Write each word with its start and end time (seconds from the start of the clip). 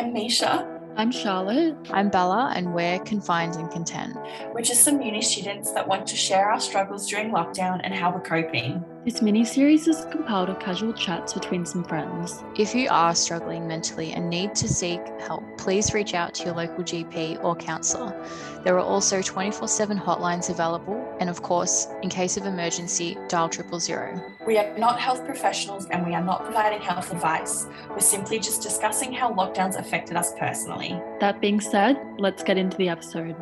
I'm 0.00 0.14
Misha. 0.14 0.66
I'm 0.96 1.12
Charlotte. 1.12 1.76
I'm 1.90 2.08
Bella, 2.08 2.54
and 2.56 2.72
we're 2.72 3.00
confined 3.00 3.56
and 3.56 3.70
content. 3.70 4.16
We're 4.54 4.62
just 4.62 4.82
some 4.82 5.02
uni 5.02 5.20
students 5.20 5.72
that 5.72 5.86
want 5.86 6.06
to 6.06 6.16
share 6.16 6.50
our 6.50 6.58
struggles 6.58 7.06
during 7.06 7.30
lockdown 7.30 7.82
and 7.84 7.92
how 7.92 8.10
we're 8.10 8.22
coping. 8.22 8.82
This 9.02 9.22
mini 9.22 9.46
series 9.46 9.88
is 9.88 10.04
compiled 10.10 10.50
of 10.50 10.58
casual 10.58 10.92
chats 10.92 11.32
between 11.32 11.64
some 11.64 11.82
friends. 11.82 12.44
If 12.54 12.74
you 12.74 12.86
are 12.90 13.14
struggling 13.14 13.66
mentally 13.66 14.12
and 14.12 14.28
need 14.28 14.54
to 14.56 14.68
seek 14.68 15.00
help, 15.18 15.42
please 15.56 15.94
reach 15.94 16.12
out 16.12 16.34
to 16.34 16.44
your 16.44 16.54
local 16.54 16.84
GP 16.84 17.42
or 17.42 17.56
counsellor. 17.56 18.14
There 18.62 18.74
are 18.74 18.84
also 18.84 19.22
24 19.22 19.68
7 19.68 19.98
hotlines 19.98 20.50
available, 20.50 21.16
and 21.18 21.30
of 21.30 21.40
course, 21.40 21.88
in 22.02 22.10
case 22.10 22.36
of 22.36 22.44
emergency, 22.44 23.16
dial 23.28 23.48
triple 23.48 23.80
zero. 23.80 24.20
We 24.46 24.58
are 24.58 24.76
not 24.76 25.00
health 25.00 25.24
professionals 25.24 25.86
and 25.86 26.06
we 26.06 26.14
are 26.14 26.22
not 26.22 26.44
providing 26.44 26.82
health 26.82 27.10
advice. 27.10 27.66
We're 27.88 28.00
simply 28.00 28.38
just 28.38 28.60
discussing 28.60 29.14
how 29.14 29.32
lockdowns 29.32 29.78
affected 29.78 30.18
us 30.18 30.34
personally. 30.38 31.00
That 31.20 31.40
being 31.40 31.62
said, 31.62 31.96
let's 32.18 32.42
get 32.42 32.58
into 32.58 32.76
the 32.76 32.90
episode. 32.90 33.34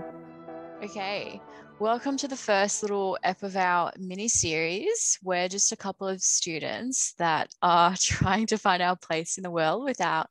Okay, 0.81 1.41
welcome 1.81 2.17
to 2.19 2.29
the 2.29 2.37
first 2.37 2.83
little 2.83 3.19
ep 3.25 3.43
of 3.43 3.57
our 3.57 3.91
mini 3.99 4.29
series. 4.29 5.19
We're 5.25 5.49
just 5.49 5.73
a 5.73 5.77
couple 5.77 6.07
of 6.07 6.23
students 6.23 7.15
that 7.19 7.49
are 7.61 7.97
trying 8.01 8.47
to 8.47 8.59
find 8.59 8.81
our 8.81 8.95
place 8.95 9.39
in 9.39 9.43
the 9.43 9.51
world 9.51 9.83
without 9.83 10.29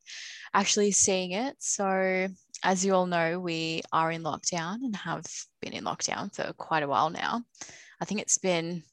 actually 0.54 0.92
seeing 0.92 1.32
it. 1.32 1.58
So, 1.60 2.30
as 2.64 2.86
you 2.86 2.94
all 2.94 3.08
know, 3.08 3.42
we 3.42 3.82
are 3.92 4.10
in 4.10 4.24
lockdown 4.24 4.76
and 4.84 4.96
have 4.96 5.26
been 5.62 5.74
in 5.74 5.84
lockdown 5.84 6.34
for 6.34 6.54
quite 6.54 6.84
a 6.84 6.88
while 6.88 7.10
now. 7.10 7.44
I 8.00 8.06
think 8.06 8.22
it's 8.22 8.38
been, 8.38 8.84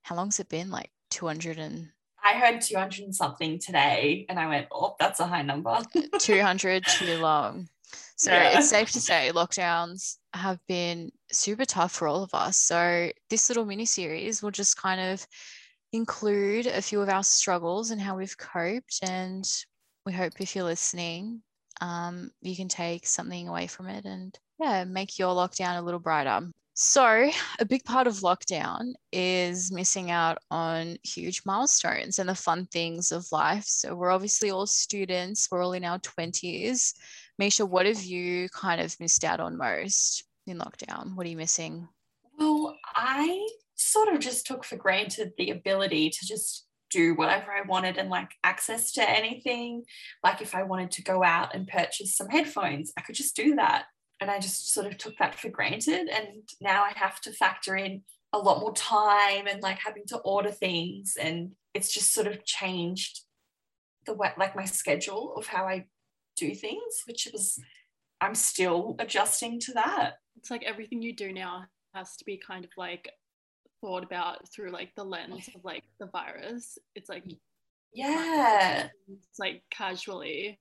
how 0.00 0.16
long's 0.16 0.40
it 0.40 0.48
been? 0.48 0.70
Like 0.70 0.90
200 1.10 1.58
and 1.58 1.88
I 2.24 2.32
heard 2.38 2.62
200 2.62 3.04
and 3.04 3.14
something 3.14 3.58
today 3.58 4.24
and 4.30 4.38
I 4.38 4.46
went, 4.48 4.68
oh, 4.72 4.96
that's 4.98 5.20
a 5.20 5.26
high 5.26 5.42
number. 5.42 5.80
200 6.18 6.86
too 6.86 7.18
long. 7.18 7.68
So 8.18 8.32
Yeah. 8.32 8.58
it's 8.58 8.68
safe 8.70 8.90
to 8.92 9.00
say 9.00 9.30
lockdowns 9.32 10.16
have 10.34 10.58
been 10.66 11.10
super 11.32 11.64
tough 11.64 11.92
for 11.92 12.08
all 12.08 12.22
of 12.22 12.34
us. 12.34 12.58
So 12.58 13.10
this 13.30 13.48
little 13.48 13.64
mini 13.64 13.86
series 13.86 14.42
will 14.42 14.50
just 14.50 14.76
kind 14.76 15.00
of 15.00 15.26
include 15.92 16.66
a 16.66 16.82
few 16.82 17.00
of 17.00 17.08
our 17.08 17.24
struggles 17.24 17.90
and 17.90 18.00
how 18.00 18.16
we've 18.16 18.36
coped. 18.36 18.98
And 19.02 19.48
we 20.04 20.12
hope 20.12 20.32
if 20.40 20.54
you're 20.54 20.64
listening, 20.64 21.42
um, 21.80 22.30
you 22.42 22.56
can 22.56 22.68
take 22.68 23.06
something 23.06 23.48
away 23.48 23.68
from 23.68 23.86
it 23.86 24.04
and 24.04 24.36
yeah, 24.58 24.84
make 24.84 25.18
your 25.18 25.34
lockdown 25.34 25.78
a 25.78 25.82
little 25.82 26.00
brighter. 26.00 26.40
So, 26.74 27.30
a 27.58 27.64
big 27.64 27.84
part 27.84 28.06
of 28.06 28.14
lockdown 28.20 28.92
is 29.12 29.72
missing 29.72 30.12
out 30.12 30.38
on 30.50 30.96
huge 31.02 31.42
milestones 31.44 32.20
and 32.20 32.28
the 32.28 32.36
fun 32.36 32.66
things 32.66 33.10
of 33.10 33.26
life. 33.32 33.64
So, 33.64 33.96
we're 33.96 34.12
obviously 34.12 34.50
all 34.50 34.66
students, 34.66 35.48
we're 35.50 35.62
all 35.62 35.72
in 35.72 35.84
our 35.84 35.98
20s. 35.98 36.94
Misha, 37.38 37.64
what 37.64 37.86
have 37.86 38.02
you 38.02 38.48
kind 38.48 38.80
of 38.80 38.98
missed 38.98 39.24
out 39.24 39.40
on 39.40 39.56
most 39.56 40.24
in 40.46 40.58
lockdown? 40.58 41.14
What 41.14 41.26
are 41.26 41.30
you 41.30 41.36
missing? 41.36 41.88
Well, 42.38 42.76
I 42.96 43.46
sort 43.76 44.08
of 44.08 44.18
just 44.18 44.46
took 44.46 44.64
for 44.64 44.76
granted 44.76 45.32
the 45.38 45.50
ability 45.50 46.10
to 46.10 46.26
just 46.26 46.66
do 46.90 47.14
whatever 47.14 47.52
I 47.52 47.62
wanted 47.62 47.96
and 47.96 48.08
like 48.10 48.30
access 48.42 48.92
to 48.92 49.08
anything. 49.08 49.84
Like 50.24 50.40
if 50.40 50.54
I 50.54 50.64
wanted 50.64 50.90
to 50.92 51.02
go 51.02 51.22
out 51.22 51.54
and 51.54 51.68
purchase 51.68 52.16
some 52.16 52.28
headphones, 52.28 52.92
I 52.96 53.02
could 53.02 53.14
just 53.14 53.36
do 53.36 53.54
that. 53.56 53.84
And 54.20 54.30
I 54.30 54.40
just 54.40 54.72
sort 54.72 54.86
of 54.86 54.98
took 54.98 55.16
that 55.18 55.38
for 55.38 55.48
granted. 55.48 56.08
And 56.08 56.48
now 56.60 56.82
I 56.82 56.92
have 56.96 57.20
to 57.20 57.32
factor 57.32 57.76
in 57.76 58.02
a 58.32 58.38
lot 58.38 58.60
more 58.60 58.74
time 58.74 59.46
and 59.46 59.62
like 59.62 59.78
having 59.78 60.04
to 60.08 60.18
order 60.18 60.50
things. 60.50 61.14
And 61.20 61.52
it's 61.72 61.92
just 61.92 62.12
sort 62.12 62.26
of 62.26 62.44
changed 62.44 63.20
the 64.06 64.14
way, 64.14 64.32
like 64.36 64.56
my 64.56 64.64
schedule 64.64 65.34
of 65.36 65.46
how 65.46 65.66
I 65.66 65.86
do 66.38 66.54
things, 66.54 67.02
which 67.06 67.28
was, 67.32 67.58
I'm 68.20 68.34
still 68.34 68.96
adjusting 68.98 69.60
to 69.60 69.72
that. 69.74 70.14
It's 70.36 70.50
like 70.50 70.62
everything 70.64 71.02
you 71.02 71.14
do 71.14 71.32
now 71.32 71.64
has 71.94 72.16
to 72.16 72.24
be 72.24 72.36
kind 72.38 72.64
of 72.64 72.70
like 72.76 73.08
thought 73.80 74.04
about 74.04 74.48
through 74.52 74.70
like 74.70 74.90
the 74.96 75.04
lens 75.04 75.48
of 75.54 75.64
like 75.64 75.84
the 76.00 76.06
virus. 76.06 76.78
It's 76.94 77.08
like 77.08 77.24
Yeah. 77.94 78.88
it's 79.08 79.38
like 79.38 79.62
casually, 79.70 80.58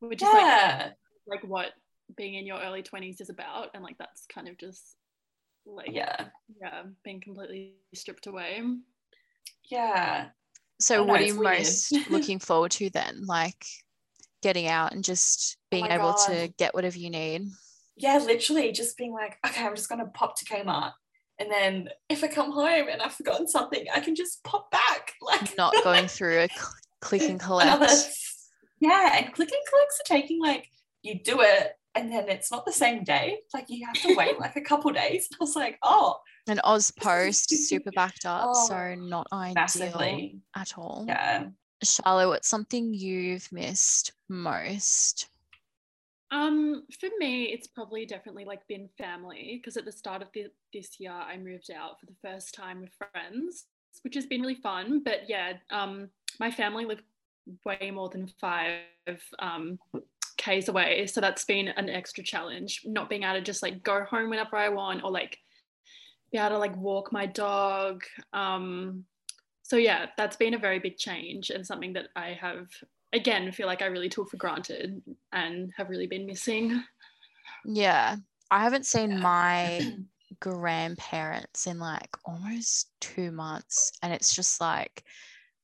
which 0.00 0.22
is 0.22 0.28
like 0.28 0.92
like 1.26 1.44
what 1.44 1.68
being 2.16 2.34
in 2.34 2.46
your 2.46 2.60
early 2.60 2.82
20s 2.82 3.20
is 3.20 3.30
about 3.30 3.68
and 3.74 3.82
like 3.82 3.96
that's 3.98 4.26
kind 4.26 4.48
of 4.48 4.58
just 4.58 4.96
like 5.64 5.88
Yeah. 5.92 6.26
yeah 6.60 6.82
being 7.04 7.20
completely 7.20 7.74
stripped 7.94 8.26
away 8.26 8.60
Yeah. 9.70 10.28
So, 10.80 10.96
Oh, 11.02 11.04
no, 11.04 11.12
what 11.12 11.20
are 11.20 11.24
you 11.24 11.38
weird. 11.38 11.58
most 11.58 11.92
looking 12.10 12.38
forward 12.40 12.72
to 12.72 12.90
then? 12.90 13.24
Like 13.24 13.64
getting 14.42 14.66
out 14.66 14.92
and 14.92 15.04
just 15.04 15.56
oh 15.56 15.60
being 15.70 15.86
Oh 15.90 15.94
able 15.94 16.14
to 16.26 16.52
get 16.58 16.74
whatever 16.74 16.98
you 16.98 17.10
need? 17.10 17.48
Yeah, 17.96 18.18
literally 18.18 18.72
just 18.72 18.96
being 18.96 19.12
like, 19.12 19.38
okay, 19.46 19.64
I'm 19.64 19.74
just 19.76 19.88
gonna 19.88 20.06
pop 20.06 20.36
to 20.38 20.44
Kmart. 20.44 20.92
And 21.38 21.50
then 21.50 21.88
if 22.08 22.22
I 22.22 22.28
come 22.28 22.52
home 22.52 22.88
and 22.90 23.00
I've 23.02 23.14
forgotten 23.14 23.48
something, 23.48 23.84
I 23.94 24.00
can 24.00 24.14
just 24.14 24.42
pop 24.44 24.70
back. 24.70 25.12
Like 25.22 25.56
Not 25.56 25.74
going 25.84 26.08
through 26.08 26.40
a 26.40 26.48
cl- 26.48 26.72
click 27.00 27.22
and 27.22 27.40
another 27.40 27.86
collect. 27.86 28.18
Yeah, 28.80 29.16
and 29.18 29.32
click 29.32 29.50
and 29.50 29.60
collects 29.70 30.00
are 30.00 30.08
taking 30.16 30.40
like 30.40 30.68
you 31.02 31.20
do 31.22 31.40
it 31.40 31.72
and 31.94 32.10
then 32.10 32.28
it's 32.28 32.50
not 32.50 32.64
the 32.66 32.72
same 32.72 33.04
day. 33.04 33.38
Like 33.54 33.66
you 33.68 33.86
have 33.86 33.94
to 34.02 34.14
wait 34.16 34.38
like 34.40 34.56
a 34.56 34.60
couple 34.60 34.90
days. 34.92 35.28
And 35.30 35.36
I 35.40 35.44
was 35.44 35.54
like, 35.56 35.78
oh, 35.82 36.18
And 36.48 36.60
Oz 36.64 36.90
Post 36.90 37.50
super 37.50 37.90
backed 37.92 38.24
up, 38.26 38.50
Oh, 38.54 38.66
so 38.66 38.94
not 38.96 39.26
ideal 39.32 39.54
massively. 39.54 40.40
at 40.56 40.76
all. 40.76 41.04
Yeah. 41.06 41.44
Charlotte, 41.82 42.28
what's 42.28 42.48
something 42.48 42.94
you've 42.94 43.50
missed 43.52 44.12
most? 44.28 45.28
Um, 46.30 46.84
for 46.98 47.10
me, 47.18 47.44
it's 47.44 47.66
probably 47.66 48.06
definitely 48.06 48.46
like 48.46 48.66
been 48.66 48.88
family 48.96 49.60
because 49.60 49.76
at 49.76 49.84
the 49.84 49.92
start 49.92 50.22
of 50.22 50.28
the, 50.32 50.46
this 50.72 50.98
year, 50.98 51.12
I 51.12 51.36
moved 51.36 51.70
out 51.70 52.00
for 52.00 52.06
the 52.06 52.16
first 52.22 52.54
time 52.54 52.80
with 52.80 52.90
friends, 52.94 53.66
which 54.02 54.14
has 54.14 54.24
been 54.24 54.40
really 54.40 54.54
fun. 54.54 55.02
But 55.04 55.28
yeah, 55.28 55.54
um, 55.70 56.08
my 56.40 56.50
family 56.50 56.86
live 56.86 57.02
way 57.66 57.90
more 57.92 58.08
than 58.08 58.28
five 58.40 58.80
um, 59.40 59.78
k's 60.38 60.68
away, 60.68 61.06
so 61.06 61.20
that's 61.20 61.44
been 61.44 61.68
an 61.68 61.90
extra 61.90 62.24
challenge. 62.24 62.80
Not 62.86 63.10
being 63.10 63.24
able 63.24 63.34
to 63.34 63.40
just 63.42 63.62
like 63.62 63.82
go 63.82 64.04
home 64.04 64.30
whenever 64.30 64.56
I 64.56 64.70
want, 64.70 65.04
or 65.04 65.10
like 65.10 65.38
be 66.32 66.38
able 66.38 66.50
to 66.50 66.58
like 66.58 66.76
walk 66.76 67.12
my 67.12 67.26
dog. 67.26 68.04
Um, 68.32 69.04
so 69.72 69.78
yeah, 69.78 70.08
that's 70.18 70.36
been 70.36 70.52
a 70.52 70.58
very 70.58 70.78
big 70.78 70.98
change 70.98 71.48
and 71.48 71.66
something 71.66 71.94
that 71.94 72.08
I 72.14 72.36
have 72.38 72.66
again 73.14 73.50
feel 73.52 73.66
like 73.66 73.80
I 73.80 73.86
really 73.86 74.10
took 74.10 74.28
for 74.28 74.36
granted 74.36 75.00
and 75.32 75.72
have 75.78 75.88
really 75.88 76.06
been 76.06 76.26
missing. 76.26 76.84
Yeah, 77.64 78.16
I 78.50 78.62
haven't 78.62 78.84
seen 78.84 79.08
Yeah. 79.12 79.18
my 79.20 79.96
grandparents 80.40 81.66
in 81.66 81.78
like 81.78 82.10
almost 82.26 82.90
two 83.00 83.32
months, 83.32 83.92
and 84.02 84.12
it's 84.12 84.36
just 84.36 84.60
like 84.60 85.04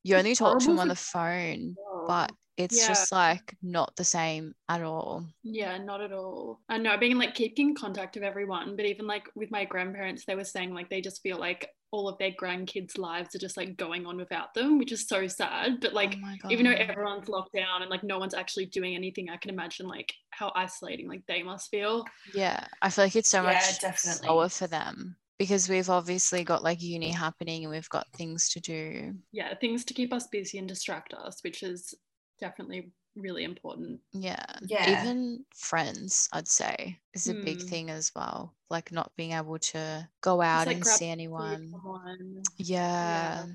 you 0.04 0.16
only 0.16 0.34
talk 0.34 0.58
to 0.60 0.69
them 0.69 0.78
on 0.78 0.88
the 0.88 0.94
phone, 0.96 1.76
but 2.06 2.32
it's 2.56 2.78
Yeah. 2.78 2.86
just 2.86 3.12
like 3.12 3.58
not 3.62 3.94
the 3.96 4.04
same 4.04 4.54
at 4.70 4.82
all. 4.82 5.26
Yeah, 5.42 5.76
not 5.76 6.00
at 6.00 6.12
all. 6.12 6.60
I 6.70 6.78
know 6.78 6.96
being 6.96 7.19
like 7.19 7.34
keeping 7.34 7.75
contact 7.75 8.16
of 8.16 8.22
everyone, 8.22 8.75
but 8.75 8.86
even 8.86 9.06
like 9.06 9.28
with 9.34 9.50
my 9.50 9.66
grandparents, 9.66 10.25
they 10.25 10.34
were 10.34 10.44
saying 10.44 10.72
like 10.72 10.88
they 10.88 11.02
just 11.02 11.22
feel 11.22 11.38
like 11.38 11.69
all 11.91 12.09
of 12.09 12.19
their 12.19 12.32
grandkids' 12.32 12.99
lives 12.99 13.34
are 13.34 13.38
just 13.38 13.56
like 13.56 13.76
going 13.76 14.06
on 14.06 14.16
without 14.16 14.54
them, 14.54 14.78
which 14.78 14.93
is 14.93 15.06
so 15.06 15.26
sad. 15.26 15.81
But 15.81 15.94
like 15.94 16.19
oh 16.44 16.50
even 16.50 16.66
though 16.66 16.72
everyone's 16.72 17.28
locked 17.28 17.54
down 17.54 17.82
and 17.82 17.91
like 17.91 18.04
no 18.04 18.19
one's 18.19 18.34
actually 18.34 18.66
doing 18.66 18.94
anything, 18.94 19.31
I 19.31 19.37
can 19.37 19.50
imagine 19.50 19.88
like 19.88 20.12
how 20.31 20.53
isolating 20.54 21.09
like 21.09 21.22
they 21.26 21.43
must 21.43 21.71
feel. 21.71 22.04
Yeah, 22.34 22.66
I 22.82 22.91
feel 22.91 23.04
like 23.04 23.16
it's 23.16 23.28
so 23.28 23.43
Yeah, 23.43 23.53
much 23.54 23.78
definitely. 23.81 24.28
slower 24.28 24.49
for 24.49 24.66
them 24.66 25.16
because 25.38 25.69
we've 25.69 25.91
obviously 25.91 26.44
got 26.44 26.62
like 26.62 26.82
uni 26.82 27.11
happening 27.11 27.64
and 27.64 27.70
we've 27.70 27.88
got 27.88 28.08
things 28.12 28.49
to 28.50 28.61
do. 28.61 29.14
Yeah, 29.32 29.55
things 29.55 29.84
to 29.87 29.94
keep 29.94 30.12
us 30.12 30.26
busy 30.26 30.58
and 30.58 30.69
distract 30.69 31.14
us, 31.14 31.43
which 31.43 31.62
is 31.62 31.94
definitely 32.41 32.93
really 33.20 33.44
important. 33.44 34.00
Yeah. 34.12 34.44
Yeah. 34.67 35.03
Even 35.03 35.44
friends, 35.55 36.29
I'd 36.32 36.49
say, 36.49 36.99
is 37.15 37.29
a 37.29 37.35
big 37.35 37.61
Hmm. 37.61 37.67
thing 37.69 37.91
as 37.91 38.12
well. 38.15 38.55
Like 38.70 38.93
not 38.93 39.12
being 39.17 39.32
able 39.32 39.59
to 39.59 40.09
go 40.20 40.41
out 40.41 40.67
like, 40.67 40.76
and 40.76 40.87
see 40.87 41.09
anyone. 41.09 41.70
from. 41.82 42.43
Yeah. 42.56 43.47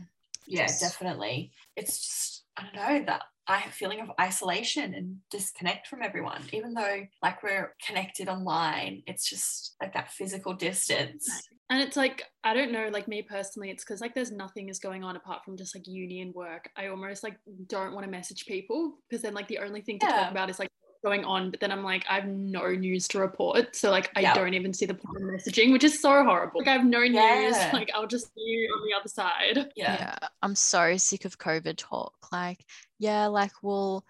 yeah, 0.48 0.68
Just- 0.68 0.82
definitely. 0.82 1.52
It's 1.76 1.98
just, 1.98 2.44
I 2.58 2.64
don't 2.64 2.76
know, 2.76 3.06
that 3.06 3.22
I 3.48 3.58
have 3.58 3.72
a 3.72 3.76
feeling 3.76 4.00
of 4.00 4.12
isolation 4.20 4.94
and 4.94 5.18
disconnect 5.30 5.88
from 5.88 6.02
everyone, 6.02 6.44
even 6.54 6.74
though 6.74 7.02
like 7.22 7.44
we're 7.44 7.76
connected 7.86 8.30
online, 8.30 9.04
it's 9.06 9.30
just 9.30 9.76
like 9.82 9.94
that 9.94 10.12
physical 10.12 10.54
distance. 10.54 11.30
And 11.70 11.82
it's 11.82 11.98
like, 11.98 12.24
I 12.44 12.54
don't 12.54 12.72
know, 12.72 12.90
like 12.92 13.08
me 13.08 13.22
personally, 13.22 13.70
it's 13.70 13.84
because 13.84 14.00
like 14.00 14.14
there's 14.14 14.32
nothing 14.32 14.70
is 14.70 14.80
going 14.80 15.04
on 15.04 15.16
apart 15.16 15.44
from 15.44 15.58
just 15.58 15.76
like 15.76 15.88
uni 15.88 16.22
and 16.22 16.34
work. 16.34 16.70
I 16.78 16.88
almost 16.88 17.24
like 17.24 17.38
don't 17.68 17.94
want 17.94 18.06
to 18.06 18.12
message 18.12 18.46
people 18.46 18.98
because 19.10 19.22
then 19.22 19.34
like 19.34 19.48
the 19.48 19.60
only 19.60 19.82
thing 19.82 20.00
to 20.00 20.06
Yeah. 20.06 20.16
talk 20.16 20.32
about 20.32 20.50
is 20.50 20.60
like 20.60 20.70
going 21.04 21.26
on. 21.26 21.52
But 21.52 21.60
then 21.60 21.72
I'm 21.72 21.84
like, 21.84 22.06
I 22.10 22.16
have 22.16 22.28
no 22.28 22.68
news 22.72 23.08
to 23.10 23.20
report. 23.20 23.76
So 23.76 23.92
like 23.92 24.12
I 24.16 24.22
Yeah. 24.22 24.34
don't 24.34 24.54
even 24.54 24.74
see 24.74 24.86
the 24.86 24.94
point 24.94 25.18
of 25.18 25.24
messaging, 25.30 25.72
which 25.72 25.84
is 25.84 26.02
so 26.02 26.24
horrible. 26.24 26.62
Like 26.62 26.70
I 26.70 26.74
have 26.74 26.86
no 26.86 27.02
news. 27.02 27.58
Like 27.74 27.90
I'll 27.94 28.08
just 28.08 28.28
see 28.34 28.42
you 28.42 28.74
on 28.76 28.88
the 28.88 28.96
other 29.00 29.10
side. 29.10 29.72
Yeah. 29.76 29.94
yeah 30.00 30.28
i'm 30.42 30.56
so 30.56 30.98
sick 30.98 31.26
of 31.26 31.38
covid 31.38 31.76
talk 31.78 32.14
like 32.32 32.60
yeah 33.00 33.28
like 33.28 33.52
we'll 33.62 34.06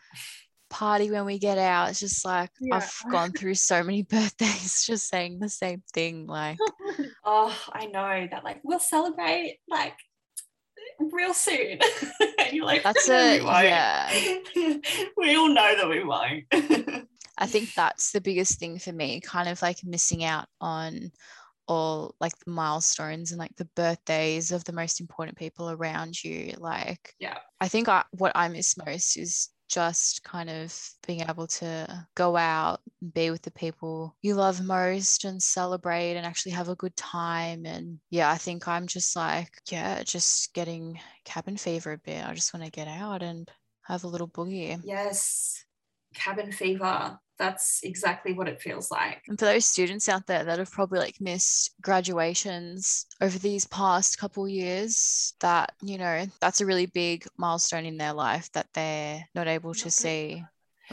party 0.70 1.12
when 1.12 1.26
we 1.26 1.38
get 1.38 1.60
out. 1.60 1.90
It's 1.92 2.00
just 2.00 2.26
like 2.26 2.50
Yeah. 2.60 2.78
I've 2.78 3.04
gone 3.12 3.32
through 3.32 3.54
so 3.56 3.84
many 3.84 4.02
birthdays 4.16 4.84
just 4.86 5.08
saying 5.08 5.38
the 5.40 5.48
same 5.50 5.84
thing. 5.94 6.26
Like, 6.26 6.58
Oh, 7.26 7.56
I 7.72 7.86
know 7.86 8.28
that 8.32 8.44
like 8.44 8.60
we'll 8.64 8.80
celebrate 8.80 9.60
like 9.70 9.94
real 11.00 11.34
soon. 11.34 11.80
and 12.40 12.52
you're 12.54 12.66
like, 12.66 12.84
That's 12.84 13.08
"No, 13.08 13.34
we 13.40 13.42
won't." 13.44 13.64
yeah. 13.66 14.40
we 15.18 15.36
all 15.36 15.50
know 15.50 15.76
that 15.78 15.90
we 15.90 16.04
won't. 16.04 16.46
I 17.38 17.46
think 17.48 17.74
that's 17.74 18.12
the 18.12 18.22
biggest 18.22 18.60
thing 18.60 18.78
for 18.80 18.92
me, 18.92 19.20
kind 19.20 19.50
of 19.50 19.62
like 19.62 19.84
missing 19.84 20.24
out 20.24 20.46
on 20.62 21.12
all 21.68 22.14
like 22.20 22.38
the 22.46 22.52
milestones 22.52 23.32
and 23.32 23.40
like 23.40 23.56
the 23.56 23.70
birthdays 23.76 24.52
of 24.52 24.64
the 24.66 24.74
most 24.74 25.00
important 25.00 25.38
people 25.38 25.70
around 25.72 26.22
you. 26.24 26.54
Like, 26.58 27.14
Yeah. 27.20 27.38
I 27.60 27.68
think 27.70 27.88
I, 27.88 28.04
what 28.12 28.34
I 28.36 28.50
miss 28.50 28.78
most 28.78 29.18
is 29.18 29.50
just 29.74 30.24
kind 30.24 30.50
of 30.50 30.78
being 31.08 31.22
able 31.22 31.48
to 31.48 32.08
go 32.16 32.38
out 32.38 32.80
and 33.02 33.14
be 33.14 33.32
with 33.32 33.42
the 33.42 33.52
people 33.52 34.16
you 34.22 34.36
love 34.36 34.64
most 34.64 35.26
and 35.26 35.42
celebrate 35.42 36.16
and 36.16 36.26
actually 36.26 36.52
have 36.52 36.70
a 36.70 36.76
good 36.76 36.96
time. 36.96 37.66
And 37.66 38.00
yeah, 38.12 38.30
I 38.30 38.38
think 38.38 38.68
I'm 38.68 38.86
just 38.86 39.16
like, 39.16 39.50
yeah, 39.72 40.04
just 40.04 40.54
getting 40.54 41.00
cabin 41.26 41.58
fever 41.58 41.94
a 41.94 41.98
bit. 41.98 42.26
I 42.26 42.34
just 42.36 42.54
want 42.54 42.66
to 42.66 42.72
get 42.72 42.88
out 42.88 43.24
and 43.24 43.50
have 43.82 44.04
a 44.04 44.08
little 44.08 44.28
boogie. 44.28 44.80
yes. 44.84 45.66
Cabin 46.14 46.52
fever. 46.52 47.18
That's 47.44 47.82
exactly 47.84 48.32
what 48.32 48.48
it 48.48 48.62
feels 48.62 48.90
like. 48.90 49.22
And 49.28 49.38
for 49.38 49.44
those 49.44 49.66
students 49.66 50.08
out 50.08 50.26
there 50.28 50.46
that 50.46 50.60
have 50.60 50.72
probably 50.72 51.00
like 51.00 51.20
missed 51.20 51.76
graduations 51.82 53.06
over 53.20 53.38
these 53.38 53.66
past 53.68 54.18
couple 54.18 54.48
years, 54.48 55.34
that, 55.42 55.74
you 55.82 55.98
know, 55.98 56.26
that's 56.40 56.62
a 56.62 56.66
really 56.66 56.86
big 56.86 57.26
milestone 57.38 57.86
in 57.86 57.98
their 57.98 58.14
life 58.14 58.50
that 58.54 58.68
they're 58.74 59.28
not 59.36 59.50
able 59.50 59.74
to 59.74 59.92
see 59.92 60.42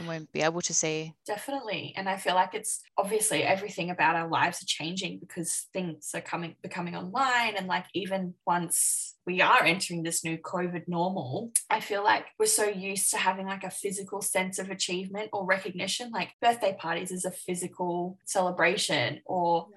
and 0.01 0.07
won't 0.07 0.31
be 0.31 0.41
able 0.41 0.61
to 0.61 0.73
see. 0.73 1.13
Definitely. 1.25 1.93
And 1.95 2.09
I 2.09 2.17
feel 2.17 2.35
like 2.35 2.53
it's 2.53 2.81
obviously 2.97 3.43
everything 3.43 3.89
about 3.89 4.15
our 4.15 4.27
lives 4.27 4.61
are 4.61 4.65
changing 4.65 5.19
because 5.19 5.67
things 5.73 6.11
are 6.13 6.21
coming 6.21 6.55
becoming 6.61 6.95
online 6.95 7.55
and 7.55 7.67
like 7.67 7.85
even 7.93 8.33
once 8.45 9.15
we 9.25 9.41
are 9.41 9.63
entering 9.63 10.03
this 10.03 10.23
new 10.23 10.37
COVID 10.37 10.87
normal, 10.87 11.51
I 11.69 11.79
feel 11.79 12.03
like 12.03 12.25
we're 12.39 12.47
so 12.47 12.65
used 12.65 13.11
to 13.11 13.17
having 13.17 13.45
like 13.45 13.63
a 13.63 13.69
physical 13.69 14.21
sense 14.21 14.57
of 14.57 14.69
achievement 14.69 15.29
or 15.31 15.45
recognition. 15.45 16.11
Like 16.11 16.29
birthday 16.41 16.75
parties 16.77 17.11
is 17.11 17.25
a 17.25 17.31
physical 17.31 18.17
celebration 18.25 19.21
or 19.25 19.67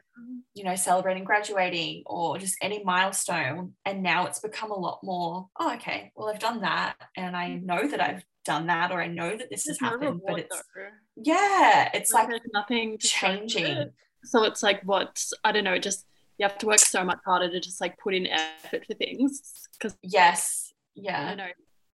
you 0.55 0.63
know, 0.63 0.77
celebrating 0.77 1.25
graduating 1.25 2.05
or 2.07 2.39
just 2.39 2.57
any 2.63 2.83
milestone. 2.85 3.73
And 3.85 4.03
now 4.03 4.27
it's 4.27 4.39
become 4.39 4.71
a 4.71 4.79
lot 4.79 5.01
more, 5.03 5.49
oh, 5.59 5.75
okay, 5.75 6.13
well, 6.15 6.29
I've 6.29 6.39
done 6.39 6.61
that. 6.61 6.95
And 7.17 7.37
I 7.37 7.51
mm. 7.51 7.65
know 7.65 7.89
that 7.89 8.01
I've 8.01 8.25
done 8.45 8.67
that 8.69 8.91
or 8.93 9.01
I 9.03 9.07
know 9.09 9.37
that 9.37 9.51
this 9.51 9.65
has 9.67 9.81
no 9.81 9.89
happened. 9.91 10.21
But 10.27 10.41
it's, 10.41 10.57
though. 10.57 10.83
yeah, 11.17 11.91
it's 11.95 12.13
like 12.13 12.29
there's 12.29 12.41
nothing 12.53 12.99
to 12.99 13.07
show 13.07 13.27
for 13.29 13.37
changing. 13.39 13.67
it. 13.67 13.95
So 14.25 14.45
it's 14.45 14.63
like 14.63 14.83
what 14.85 15.23
I 15.45 15.53
don't 15.53 15.65
know. 15.65 15.79
Just 15.79 16.07
you 16.39 16.47
have 16.47 16.59
to 16.59 16.67
work 16.67 16.79
so 16.79 17.05
much 17.05 17.19
harder 17.25 17.51
to 17.51 17.61
just 17.61 17.81
like 17.81 17.97
put 17.99 18.15
in 18.15 18.27
effort 18.27 18.85
for 18.87 18.95
things 18.95 19.41
because 19.79 19.97
Yes. 20.03 20.73
I 20.97 21.01
Yeah. 21.03 21.29
don't 21.29 21.37
know, 21.39 21.49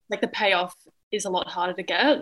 like 0.09 0.21
the 0.21 0.27
payoff 0.27 0.75
is 1.11 1.25
a 1.25 1.29
lot 1.29 1.47
harder 1.47 1.73
to 1.73 1.83
get. 1.83 2.19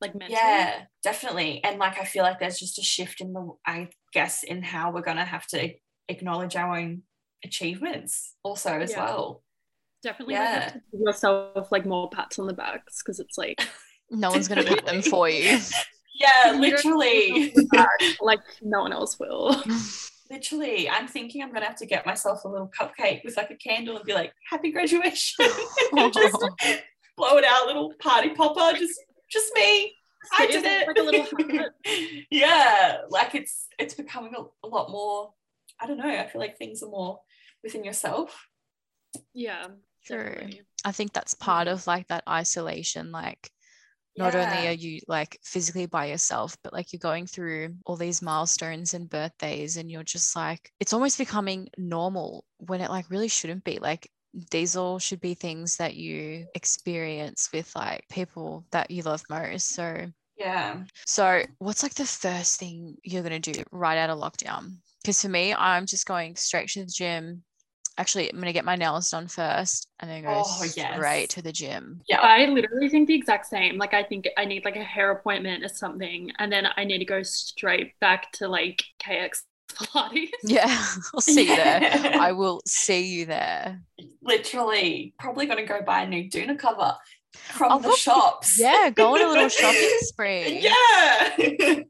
Like 0.00 0.14
mentally. 0.14 0.34
Yeah, 0.40 0.82
definitely. 1.02 1.62
And 1.64 1.78
like 1.78 1.98
I 1.98 2.04
feel 2.04 2.22
like 2.22 2.38
there's 2.38 2.58
just 2.60 2.78
a 2.78 2.82
shift 2.82 3.20
in 3.20 3.32
the 3.32 3.50
I 3.66 3.88
guess 4.12 4.42
in 4.44 4.62
how 4.62 4.92
we're 4.92 5.02
gonna 5.02 5.24
have 5.24 5.46
to 5.48 5.72
acknowledge 6.08 6.54
our 6.56 6.76
own 6.78 7.02
achievements 7.44 8.34
also 8.42 8.78
as 8.78 8.92
Yeah. 8.92 9.04
well. 9.04 9.42
Definitely 10.02 10.34
like, 10.34 10.44
have 10.46 10.62
Yeah. 10.62 10.68
to 10.70 10.82
give 10.92 11.00
yourself 11.00 11.72
like 11.72 11.86
more 11.86 12.08
pats 12.10 12.38
on 12.38 12.46
the 12.46 12.54
backs 12.54 13.02
because 13.02 13.20
it's 13.20 13.36
like 13.38 13.60
No 14.10 14.30
one's 14.30 14.48
going 14.48 14.64
to 14.64 14.74
put 14.74 14.86
them 14.86 15.02
for 15.02 15.28
you. 15.28 15.58
Yeah, 16.20 16.46
you 16.46 16.52
don't 16.52 16.60
give 16.62 16.72
literally. 16.72 17.28
yourself 17.28 17.54
the 17.54 17.64
back, 17.76 18.16
like 18.20 18.40
no 18.60 18.80
one 18.80 18.92
else 18.92 19.18
will. 19.20 19.62
Literally. 20.30 20.88
I'm 20.90 21.06
thinking 21.06 21.42
I'm 21.42 21.52
gonna 21.52 21.66
have 21.66 21.76
to 21.76 21.86
get 21.86 22.04
myself 22.04 22.44
a 22.44 22.48
little 22.48 22.70
cupcake 22.78 23.24
with 23.24 23.36
like 23.36 23.50
a 23.50 23.56
candle 23.56 23.96
and 23.96 24.04
be 24.04 24.12
like, 24.14 24.32
happy 24.50 24.72
graduation. 24.72 25.46
And 25.92 25.92
oh. 25.92 26.10
just 26.10 26.36
blow 27.16 27.36
it 27.38 27.44
out, 27.44 27.66
little 27.66 27.94
party 28.00 28.30
popper, 28.30 28.76
just 28.76 29.00
just 29.30 29.52
me. 29.54 29.94
I 30.36 30.46
did 30.46 30.64
it. 30.64 30.88
like 30.88 30.98
a 30.98 31.02
little 31.02 31.70
yeah, 32.30 32.98
like 33.08 33.34
it's 33.34 33.68
it's 33.78 33.94
becoming 33.94 34.34
a, 34.36 34.66
a 34.66 34.68
lot 34.68 34.90
more. 34.90 35.32
I 35.80 35.86
don't 35.86 35.98
know. 35.98 36.08
I 36.08 36.26
feel 36.26 36.40
like 36.40 36.58
things 36.58 36.82
are 36.82 36.90
more 36.90 37.20
within 37.62 37.84
yourself. 37.84 38.48
Yeah, 39.34 39.68
True. 40.04 40.34
definitely. 40.34 40.62
I 40.84 40.92
think 40.92 41.12
that's 41.12 41.34
part 41.34 41.68
of 41.68 41.86
like 41.86 42.06
that 42.08 42.24
isolation. 42.28 43.10
Like, 43.12 43.50
not 44.16 44.34
only 44.34 44.66
are 44.66 44.72
you 44.72 45.00
like 45.06 45.38
physically 45.44 45.86
by 45.86 46.06
yourself, 46.06 46.56
but 46.62 46.72
like 46.72 46.92
you're 46.92 46.98
going 46.98 47.26
through 47.26 47.76
all 47.86 47.96
these 47.96 48.22
milestones 48.22 48.94
and 48.94 49.08
birthdays, 49.08 49.76
and 49.76 49.90
you're 49.90 50.04
just 50.04 50.34
like, 50.36 50.72
it's 50.80 50.92
almost 50.92 51.18
becoming 51.18 51.68
normal 51.76 52.44
when 52.58 52.80
it 52.80 52.90
like 52.90 53.10
really 53.10 53.28
shouldn't 53.28 53.64
be. 53.64 53.78
Like, 53.78 54.10
these 54.50 54.76
all 54.76 54.98
should 54.98 55.20
be 55.20 55.34
things 55.34 55.76
that 55.76 55.94
you 55.94 56.46
experience 56.54 57.48
with 57.52 57.74
like 57.76 58.04
people 58.10 58.64
that 58.72 58.90
you 58.90 59.02
love 59.02 59.22
most. 59.28 59.74
So, 59.74 60.06
yeah, 60.36 60.78
so 61.06 61.42
what's 61.58 61.82
like 61.82 61.94
the 61.94 62.04
first 62.04 62.58
thing 62.60 62.96
you're 63.02 63.22
going 63.22 63.40
to 63.40 63.52
do 63.52 63.62
right 63.72 63.98
out 63.98 64.10
of 64.10 64.18
lockdown? 64.18 64.76
Because 65.02 65.22
for 65.22 65.28
me, 65.28 65.54
I'm 65.54 65.86
just 65.86 66.06
going 66.06 66.36
straight 66.36 66.68
to 66.70 66.80
the 66.84 66.90
gym. 66.94 67.42
Actually, 67.98 68.30
I'm 68.30 68.36
going 68.36 68.46
to 68.46 68.52
get 68.52 68.64
my 68.64 68.76
nails 68.76 69.10
done 69.10 69.26
first 69.28 69.88
and 70.00 70.10
then 70.10 70.22
go 70.22 70.42
Oh, 70.46 70.64
yes. 70.76 70.94
straight 70.94 71.30
to 71.30 71.42
the 71.42 71.52
gym. 71.52 72.00
yeah. 72.08 72.20
I 72.20 72.46
literally 72.46 72.88
think 72.88 73.08
the 73.08 73.14
exact 73.14 73.46
same. 73.46 73.76
Like 73.76 73.92
I 73.92 74.02
think 74.04 74.26
I 74.38 74.44
need 74.44 74.64
like 74.64 74.76
a 74.76 74.84
hair 74.84 75.10
appointment 75.10 75.64
or 75.64 75.68
something, 75.68 76.30
and 76.38 76.50
then 76.50 76.66
I 76.76 76.84
need 76.84 76.98
to 76.98 77.04
go 77.04 77.22
straight 77.22 77.98
back 78.00 78.30
to 78.34 78.48
like 78.48 78.82
KX 79.02 79.42
Pilates. 79.72 80.30
Yeah, 80.44 80.66
I'll 81.14 81.20
see 81.20 81.42
you 81.50 81.56
there. 81.56 81.80
I 82.20 82.32
will 82.32 82.60
see 82.66 83.06
you 83.08 83.26
there. 83.26 83.82
Literally, 84.22 85.14
probably 85.18 85.46
gonna 85.46 85.66
go 85.66 85.80
buy 85.82 86.02
a 86.02 86.06
new 86.08 86.30
doona 86.30 86.58
cover 86.58 86.94
from 87.34 87.72
Oh, 87.72 87.78
the 87.78 87.88
look, 87.88 87.98
shops. 87.98 88.58
Yeah, 88.58 88.90
go 88.90 89.14
on 89.14 89.22
a 89.22 89.28
little 89.28 89.48
shopping 89.48 89.96
spree. 90.00 90.60
yeah. 90.60 91.80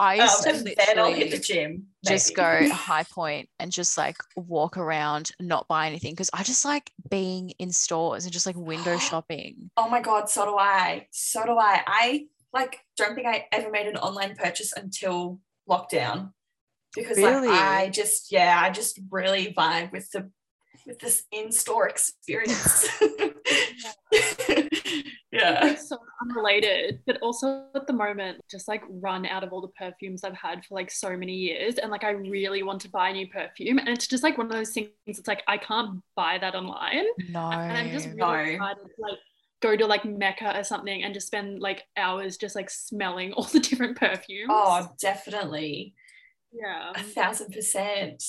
I 0.00 0.18
Um, 0.18 0.20
used 0.20 0.42
to 0.44 0.50
and 0.50 0.66
then 0.76 0.98
I'll 0.98 1.12
hit 1.12 1.30
the 1.30 1.38
gym. 1.38 1.86
just 2.06 2.36
maybe. 2.36 2.68
go 2.68 2.74
Highpoint 2.74 3.48
and 3.58 3.70
just 3.72 3.96
like 3.98 4.16
walk 4.36 4.76
around, 4.76 5.32
not 5.40 5.68
buy 5.68 5.86
anything 5.86 6.12
because 6.12 6.30
I 6.32 6.42
just 6.42 6.64
like 6.64 6.90
being 7.08 7.50
in 7.58 7.70
stores 7.72 8.24
and 8.24 8.32
just 8.32 8.46
like 8.46 8.56
window 8.56 8.98
shopping. 9.08 9.70
Oh 9.76 9.88
my 9.88 10.00
god, 10.00 10.28
so 10.30 10.44
do 10.44 10.56
I. 10.58 11.06
So 11.12 11.44
do 11.44 11.56
I. 11.58 11.82
I 11.86 12.24
like 12.52 12.80
don't 12.96 13.14
think 13.14 13.26
I 13.26 13.46
ever 13.52 13.70
made 13.70 13.86
an 13.86 13.96
online 13.96 14.34
purchase 14.34 14.72
until 14.76 15.40
lockdown. 15.68 16.32
Because 16.96 17.16
Really? 17.18 17.46
like 17.48 17.60
I 17.60 17.88
just 17.90 18.32
yeah, 18.32 18.58
I 18.60 18.70
just 18.70 18.98
really 19.10 19.54
vibe 19.56 19.92
with 19.92 20.10
the 20.10 20.30
with 20.86 20.98
this 20.98 21.24
in-store 21.32 21.88
experience. 21.88 22.88
yeah. 25.32 25.60
like 25.62 25.78
so 25.78 25.98
unrelated, 26.22 27.00
but 27.06 27.18
also 27.22 27.64
at 27.74 27.86
the 27.86 27.92
moment, 27.92 28.40
just 28.50 28.68
like 28.68 28.82
run 28.88 29.26
out 29.26 29.44
of 29.44 29.52
all 29.52 29.60
the 29.60 29.68
perfumes 29.68 30.24
I've 30.24 30.36
had 30.36 30.64
for 30.64 30.74
like 30.74 30.90
so 30.90 31.16
many 31.16 31.34
years. 31.34 31.76
And 31.76 31.90
like 31.90 32.04
I 32.04 32.10
really 32.10 32.62
want 32.62 32.80
to 32.82 32.88
buy 32.90 33.10
a 33.10 33.12
new 33.12 33.28
perfume. 33.28 33.78
And 33.78 33.88
it's 33.88 34.06
just 34.06 34.22
like 34.22 34.36
one 34.38 34.46
of 34.46 34.52
those 34.52 34.70
things, 34.72 34.90
it's 35.06 35.28
like 35.28 35.42
I 35.48 35.58
can't 35.58 36.00
buy 36.16 36.38
that 36.38 36.54
online. 36.54 37.04
No. 37.30 37.50
And 37.50 37.76
I'm 37.76 37.90
just 37.90 38.06
really 38.06 38.18
No. 38.18 38.32
excited 38.32 38.82
to 38.82 39.00
like 39.02 39.18
go 39.62 39.76
to 39.76 39.86
like 39.86 40.04
Mecca 40.04 40.58
or 40.58 40.64
something 40.64 41.02
and 41.02 41.12
just 41.14 41.26
spend 41.26 41.60
like 41.60 41.84
hours 41.96 42.36
just 42.36 42.56
like 42.56 42.70
smelling 42.70 43.32
all 43.34 43.44
the 43.44 43.60
different 43.60 43.96
perfumes. 43.96 44.48
Oh, 44.50 44.88
definitely. 45.00 45.94
yeah. 46.52 46.92
A 46.94 47.02
thousand 47.02 47.52
percent. 47.52 48.22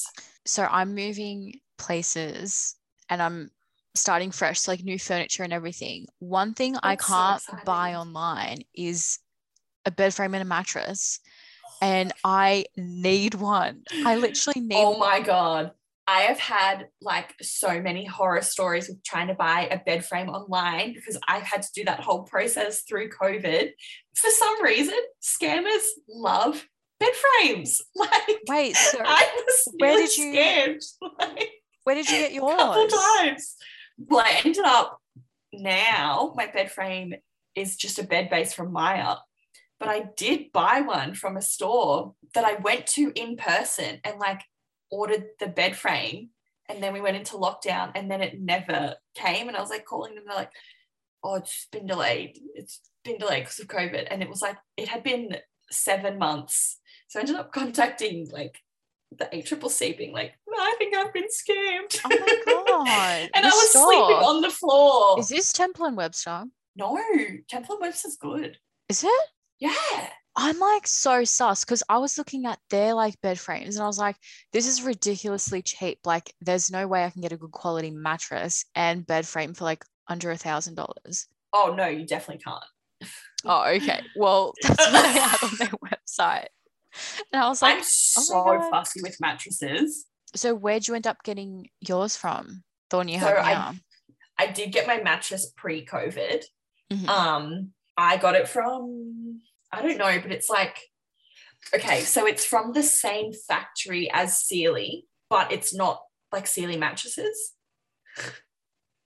so 0.45 0.67
I'm 0.69 0.93
moving 0.93 1.59
places 1.81 2.75
and 3.09 3.21
I'm 3.21 3.51
starting 3.95 4.31
fresh, 4.31 4.59
so 4.61 4.71
like 4.71 4.83
new 4.83 4.99
furniture 4.99 5.43
and 5.43 5.51
everything. 5.51 6.07
One 6.19 6.53
thing 6.53 6.77
I 6.81 6.91
That's 6.95 7.07
so 7.07 7.13
can't 7.13 7.65
buy 7.65 7.95
online 7.95 8.61
is 8.73 9.19
a 9.85 9.91
bed 9.91 10.13
frame 10.13 10.33
and 10.33 10.43
a 10.43 10.45
mattress. 10.45 11.19
And 11.81 12.13
I 12.23 12.65
need 12.77 13.33
one. 13.35 13.81
I 14.05 14.15
literally 14.15 14.61
need 14.61 14.75
Oh 14.77 14.97
my 14.97 15.19
god. 15.19 15.71
I 16.07 16.21
have 16.21 16.39
had 16.39 16.87
like 17.01 17.33
so 17.41 17.81
many 17.81 18.05
horror 18.05 18.41
stories 18.41 18.87
with 18.87 19.03
trying 19.03 19.27
to 19.27 19.33
buy 19.33 19.67
a 19.71 19.79
bed 19.79 20.05
frame 20.05 20.29
online 20.29 20.93
because 20.93 21.17
I've 21.27 21.43
had 21.43 21.61
to 21.63 21.69
do 21.73 21.83
that 21.85 22.01
whole 22.01 22.23
process 22.23 22.81
through 22.81 23.09
COVID. 23.09 23.69
For 24.15 24.29
some 24.29 24.63
reason, 24.63 24.97
scammers 25.21 25.85
love 26.09 26.65
bed 26.99 27.13
frames. 27.13 27.81
Like 27.95 28.39
Wait, 28.47 28.75
so 28.75 28.99
I 29.03 29.29
was 29.35 29.67
where 29.79 29.97
did 29.97 30.15
you- 30.17 30.33
scammed 30.33 30.85
like 31.19 31.49
where 31.83 31.95
did 31.95 32.09
you 32.09 32.17
get 32.17 32.31
a 32.31 32.39
couple 32.39 32.87
times. 32.87 33.55
Well, 33.97 34.25
I 34.25 34.41
ended 34.43 34.63
up 34.65 35.01
now 35.53 36.33
my 36.35 36.47
bed 36.47 36.71
frame 36.71 37.13
is 37.55 37.75
just 37.75 37.99
a 37.99 38.03
bed 38.03 38.29
base 38.29 38.53
from 38.53 38.71
Myer. 38.71 39.17
But 39.79 39.89
I 39.89 40.09
did 40.15 40.51
buy 40.51 40.81
one 40.81 41.15
from 41.15 41.37
a 41.37 41.41
store 41.41 42.13
that 42.35 42.45
I 42.45 42.53
went 42.55 42.85
to 42.87 43.11
in 43.15 43.35
person 43.35 43.99
and 44.03 44.19
like 44.19 44.41
ordered 44.91 45.25
the 45.39 45.47
bed 45.47 45.75
frame. 45.75 46.29
And 46.69 46.83
then 46.83 46.93
we 46.93 47.01
went 47.01 47.17
into 47.17 47.35
lockdown 47.35 47.91
and 47.95 48.09
then 48.09 48.21
it 48.21 48.39
never 48.39 48.95
came. 49.15 49.47
And 49.47 49.57
I 49.57 49.61
was 49.61 49.71
like 49.71 49.85
calling 49.85 50.13
them, 50.13 50.25
they're 50.27 50.35
like, 50.35 50.51
oh, 51.23 51.35
it's 51.35 51.67
been 51.71 51.87
delayed. 51.87 52.39
It's 52.53 52.79
been 53.03 53.17
delayed 53.17 53.43
because 53.43 53.59
of 53.59 53.67
COVID. 53.67 54.07
And 54.11 54.21
it 54.21 54.29
was 54.29 54.41
like, 54.41 54.57
it 54.77 54.87
had 54.87 55.03
been 55.03 55.37
seven 55.71 56.19
months. 56.19 56.77
So 57.07 57.19
I 57.19 57.21
ended 57.21 57.37
up 57.37 57.51
contacting 57.51 58.29
like 58.31 58.59
the 59.17 59.25
ACCC 59.25 59.97
being 59.97 60.13
like, 60.13 60.33
I 60.53 60.75
think 60.77 60.95
I've 60.95 61.13
been 61.13 61.25
scammed. 61.25 61.99
Oh 62.05 62.09
my 62.09 62.41
god! 62.47 63.29
and 63.35 63.45
I 63.45 63.49
was 63.49 63.71
sleeping 63.71 64.25
on 64.25 64.41
the 64.41 64.49
floor. 64.49 65.19
Is 65.19 65.29
this 65.29 65.51
Temple 65.53 65.85
and 65.85 65.97
Webster? 65.97 66.45
no, 66.75 66.97
Temple 67.49 67.75
and 67.75 67.81
Webster's 67.81 68.17
good. 68.17 68.57
Is 68.89 69.03
it? 69.03 69.27
Yeah. 69.59 70.07
I'm 70.35 70.57
like 70.59 70.87
so 70.87 71.25
sus 71.25 71.65
because 71.65 71.83
I 71.89 71.97
was 71.97 72.17
looking 72.17 72.45
at 72.45 72.57
their 72.69 72.93
like 72.93 73.19
bed 73.21 73.37
frames 73.37 73.75
and 73.75 73.83
I 73.83 73.87
was 73.87 73.99
like, 73.99 74.15
this 74.53 74.65
is 74.65 74.81
ridiculously 74.81 75.61
cheap. 75.61 75.99
Like, 76.05 76.33
there's 76.39 76.71
no 76.71 76.87
way 76.87 77.03
I 77.03 77.09
can 77.09 77.21
get 77.21 77.33
a 77.33 77.37
good 77.37 77.51
quality 77.51 77.91
mattress 77.91 78.63
and 78.73 79.05
bed 79.05 79.25
frame 79.27 79.53
for 79.53 79.65
like 79.65 79.83
under 80.07 80.31
a 80.31 80.37
thousand 80.37 80.75
dollars. 80.75 81.27
Oh 81.51 81.73
no, 81.77 81.87
you 81.87 82.05
definitely 82.05 82.41
can't. 82.43 82.63
Oh, 83.43 83.67
okay. 83.75 84.01
Well, 84.15 84.53
that's 84.61 84.77
what 84.79 84.91
they 84.91 85.19
had 85.19 85.37
on 85.43 85.51
their 85.57 85.67
website. 86.07 86.47
And 87.31 87.41
I 87.41 87.47
was 87.47 87.61
like, 87.61 87.77
I'm 87.77 87.83
so 87.83 88.43
God. 88.43 88.69
fussy 88.69 89.01
with 89.01 89.17
mattresses. 89.21 90.05
so 90.35 90.53
where'd 90.53 90.87
you 90.87 90.95
end 90.95 91.07
up 91.07 91.17
getting 91.23 91.69
yours 91.79 92.15
from? 92.17 92.63
The 92.89 92.97
one 92.97 93.07
you 93.07 93.19
So 93.19 93.27
have 93.27 93.37
I- 93.37 93.53
now? 93.53 93.73
I 94.37 94.47
did 94.47 94.71
get 94.71 94.87
my 94.87 94.99
mattress 95.01 95.51
pre-COVID. 95.55 96.43
Mhm. 96.91 97.07
Um, 97.07 97.73
I 97.95 98.17
got 98.17 98.35
it 98.35 98.47
from 98.49 99.41
I 99.71 99.81
don't 99.81 99.97
know, 99.97 100.19
but 100.21 100.31
it's 100.31 100.49
like 100.49 100.77
okay, 101.75 102.01
so 102.01 102.25
it's 102.25 102.43
from 102.45 102.73
the 102.73 102.83
same 102.83 103.31
factory 103.33 104.09
as 104.11 104.39
Sealy, 104.41 105.05
but 105.29 105.51
it's 105.51 105.73
not 105.73 106.01
like 106.31 106.47
Sealy 106.47 106.75
mattresses. 106.77 107.53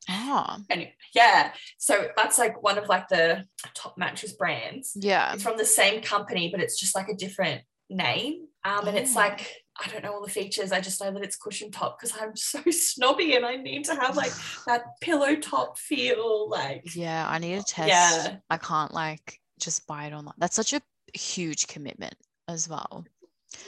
Oh, 0.10 0.58
And 0.70 0.88
yeah, 1.13 1.51
so 1.77 2.10
that's 2.15 2.38
like 2.38 2.62
one 2.63 2.77
of 2.77 2.88
like 2.88 3.08
the 3.10 3.46
top 3.74 3.98
mattress 3.98 4.34
brands. 4.34 4.94
yeah. 4.96 5.34
It's 5.34 5.44
from 5.44 5.58
the 5.58 5.65
same 5.65 6.01
company, 6.01 6.50
but 6.51 6.62
it's 6.62 6.80
just 6.80 6.96
like 6.96 7.10
a 7.10 7.15
different 7.15 7.62
name. 7.89 8.48
Um, 8.63 8.88
and 8.88 8.98
it's 8.98 9.15
Oh. 9.15 9.20
like 9.20 9.62
I 9.77 9.89
don't 9.89 10.04
know 10.04 10.13
all 10.13 10.24
the 10.25 10.32
features. 10.32 10.72
I 10.72 10.80
just 10.80 11.01
know 11.01 11.12
that 11.12 11.22
it's 11.24 11.36
cushion 11.36 11.70
top 11.70 12.00
because 12.00 12.15
I'm 12.20 12.36
so 12.38 12.62
snobby 12.72 13.36
and 13.36 13.46
I 13.46 13.58
need 13.58 13.84
to 13.86 13.96
have 13.96 14.15
like 14.15 14.32
that 14.68 14.84
pillow 15.01 15.36
top 15.36 15.77
feel. 15.77 16.50
Like 16.50 16.96
Yeah, 16.96 17.27
I 17.30 17.38
need 17.39 17.56
a 17.56 17.63
test. 17.63 17.89
Yeah. 17.89 18.38
I 18.50 18.58
can't 18.58 18.94
like 18.94 19.39
just 19.60 19.86
buy 19.88 20.06
it 20.06 20.13
online. 20.13 20.34
That's 20.38 20.56
such 20.56 20.74
a 20.74 20.82
huge 21.13 21.68
commitment 21.68 22.15
as 22.48 22.68
well. 22.70 23.06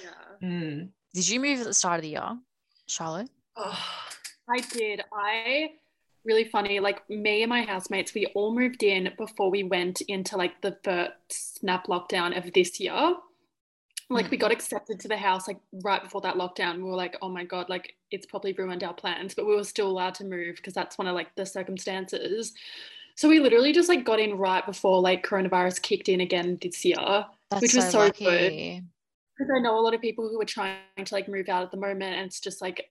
Yeah. 0.03 0.47
mm. 0.49 0.89
Did 1.13 1.29
you 1.29 1.39
move 1.39 1.59
at 1.59 1.65
the 1.65 1.73
start 1.73 1.97
of 1.97 2.03
the 2.03 2.09
year, 2.09 2.37
Charlotte? 2.87 3.29
oh, 3.55 3.85
I 4.49 4.59
did. 4.59 5.01
I 5.13 5.71
really 6.25 6.43
funny. 6.45 6.79
Like 6.79 7.09
me 7.09 7.41
and 7.43 7.49
my 7.49 7.63
housemates, 7.63 8.13
we 8.13 8.27
all 8.35 8.53
moved 8.53 8.83
in 8.83 9.11
before 9.17 9.49
we 9.49 9.63
went 9.63 10.01
into 10.01 10.37
like 10.37 10.61
the 10.61 10.77
first 10.83 11.57
snap 11.59 11.87
lockdown 11.87 12.37
of 12.37 12.51
this 12.53 12.79
year. 12.79 13.15
Like 14.09 14.31
we 14.31 14.37
got 14.37 14.51
mm. 14.51 14.55
accepted 14.55 14.99
to 15.01 15.07
the 15.09 15.17
house 15.17 15.47
like 15.47 15.59
right 15.83 16.01
before 16.01 16.21
that 16.21 16.35
lockdown. 16.35 16.77
We 16.77 16.83
were 16.83 16.95
like, 16.95 17.17
oh 17.21 17.29
my 17.29 17.43
god, 17.43 17.69
like 17.69 17.95
it's 18.09 18.25
probably 18.25 18.53
ruined 18.53 18.83
our 18.83 18.93
plans, 18.93 19.33
but 19.33 19.45
we 19.45 19.55
were 19.55 19.63
still 19.65 19.89
allowed 19.89 20.15
to 20.15 20.23
move 20.23 20.55
because 20.55 20.73
that's 20.73 20.97
one 20.97 21.07
of 21.07 21.15
like 21.15 21.35
the 21.35 21.45
circumstances. 21.45 22.53
So 23.15 23.27
we 23.27 23.39
literally 23.39 23.73
just 23.73 23.89
like 23.89 24.05
got 24.05 24.19
in 24.19 24.37
right 24.37 24.65
before 24.65 25.01
like 25.01 25.25
coronavirus 25.25 25.81
kicked 25.81 26.07
in 26.07 26.21
again 26.21 26.57
this 26.61 26.85
year. 26.85 27.25
That's 27.49 27.61
Which 27.61 27.71
so, 27.71 27.77
was 27.77 27.89
so 27.89 27.99
lucky. 27.99 28.23
good. 28.23 28.85
because 29.37 29.51
I 29.55 29.59
know 29.59 29.77
a 29.77 29.81
lot 29.81 29.93
of 29.93 30.01
people 30.01 30.29
who 30.29 30.39
are 30.39 30.45
trying 30.45 30.77
to 31.03 31.13
like 31.13 31.27
move 31.27 31.49
out 31.49 31.63
at 31.63 31.71
the 31.71 31.77
moment, 31.77 32.15
and 32.15 32.25
it's 32.25 32.39
just 32.39 32.61
like 32.61 32.89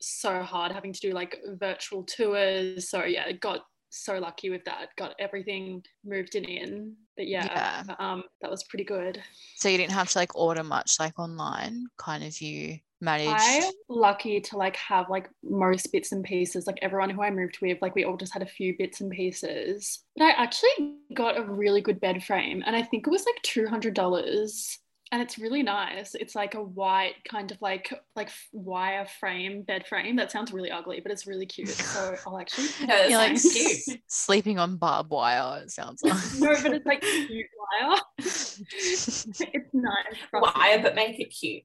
so 0.00 0.42
hard 0.42 0.72
having 0.72 0.92
to 0.92 1.00
do 1.00 1.12
like 1.12 1.38
virtual 1.54 2.02
tours. 2.02 2.90
So 2.90 3.04
yeah, 3.04 3.24
I 3.26 3.32
got 3.32 3.64
so 3.92 4.18
lucky 4.18 4.50
with 4.50 4.64
that. 4.64 4.88
Got 4.96 5.14
everything 5.18 5.84
moved 6.04 6.34
in 6.34 6.44
in. 6.44 6.96
But 7.16 7.28
yeah, 7.28 7.84
um, 7.98 8.24
that 8.40 8.50
was 8.50 8.64
pretty 8.64 8.84
good. 8.84 9.22
So 9.56 9.68
you 9.68 9.76
didn't 9.76 9.92
have 9.92 10.08
to 10.10 10.18
like 10.18 10.34
order 10.34 10.64
much 10.64 10.98
like 10.98 11.18
online, 11.18 11.86
kind 11.98 12.24
of 12.24 12.40
you 12.40 12.78
managed. 13.00 13.30
I'm 13.36 13.72
lucky 13.88 14.40
to 14.40 14.56
like 14.56 14.76
have 14.76 15.10
like 15.10 15.28
most 15.42 15.92
bits 15.92 16.12
and 16.12 16.24
pieces. 16.24 16.66
Like 16.66 16.78
everyone 16.80 17.10
who 17.10 17.22
I 17.22 17.30
moved 17.30 17.58
with, 17.60 17.82
like 17.82 17.94
we 17.94 18.04
all 18.04 18.16
just 18.16 18.32
had 18.32 18.42
a 18.42 18.46
few 18.46 18.74
bits 18.78 19.00
and 19.00 19.10
pieces. 19.10 20.04
But 20.16 20.24
I 20.24 20.30
actually 20.30 20.96
got 21.14 21.38
a 21.38 21.44
really 21.44 21.82
good 21.82 22.00
bed 22.00 22.24
frame, 22.24 22.62
and 22.64 22.74
I 22.74 22.82
think 22.82 23.06
it 23.06 23.10
was 23.10 23.26
like 23.26 23.42
two 23.42 23.66
hundred 23.66 23.94
dollars. 23.94 24.78
And 25.12 25.20
it's 25.20 25.38
really 25.38 25.62
nice. 25.62 26.14
It's 26.14 26.34
like 26.34 26.54
a 26.54 26.62
white 26.62 27.16
kind 27.28 27.50
of 27.50 27.60
like 27.60 27.92
like 28.16 28.30
wire 28.52 29.06
frame 29.20 29.60
bed 29.60 29.86
frame. 29.86 30.16
That 30.16 30.32
sounds 30.32 30.52
really 30.52 30.70
ugly, 30.70 31.00
but 31.00 31.12
it's 31.12 31.26
really 31.26 31.44
cute. 31.44 31.68
So 31.68 32.16
I'll 32.26 32.38
actually 32.38 32.68
no, 32.86 33.02
You're 33.02 33.18
like 33.18 33.40
cute. 33.40 34.00
sleeping 34.06 34.58
on 34.58 34.76
barbed 34.76 35.10
wire, 35.10 35.60
it 35.62 35.70
sounds 35.70 36.02
like. 36.02 36.14
no, 36.38 36.54
but 36.62 36.72
it's 36.72 36.86
like 36.86 37.02
cute 37.02 37.46
wire. 37.82 37.98
it's 38.18 39.26
nice. 39.74 39.94
Wire, 40.32 40.82
but 40.82 40.94
make 40.94 41.20
it 41.20 41.26
cute. 41.26 41.62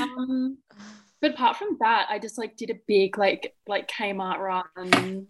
Um, 0.00 0.58
but 1.22 1.30
apart 1.30 1.56
from 1.56 1.78
that, 1.80 2.08
I 2.10 2.18
just 2.18 2.36
like 2.36 2.58
did 2.58 2.68
a 2.68 2.78
big 2.86 3.16
like 3.16 3.54
like 3.66 3.88
Kmart 3.88 4.38
run. 4.38 5.26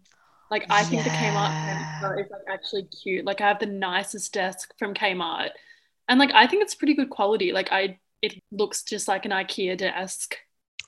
Like 0.50 0.66
I 0.68 0.82
think 0.82 1.04
the 1.04 1.10
Kmart 1.10 2.20
is 2.20 2.30
like 2.32 2.42
actually 2.48 2.84
cute. 2.86 3.24
Like 3.24 3.40
I 3.40 3.46
have 3.46 3.60
the 3.60 3.66
nicest 3.66 4.32
desk 4.32 4.74
from 4.80 4.94
Kmart, 4.94 5.50
and 6.08 6.18
like 6.18 6.32
I 6.34 6.46
think 6.46 6.62
it's 6.62 6.74
pretty 6.74 6.94
good 6.94 7.10
quality. 7.10 7.52
Like 7.52 7.70
I, 7.72 7.98
it 8.22 8.34
looks 8.50 8.82
just 8.82 9.08
like 9.08 9.24
an 9.24 9.30
IKEA 9.30 9.76
desk. 9.76 10.36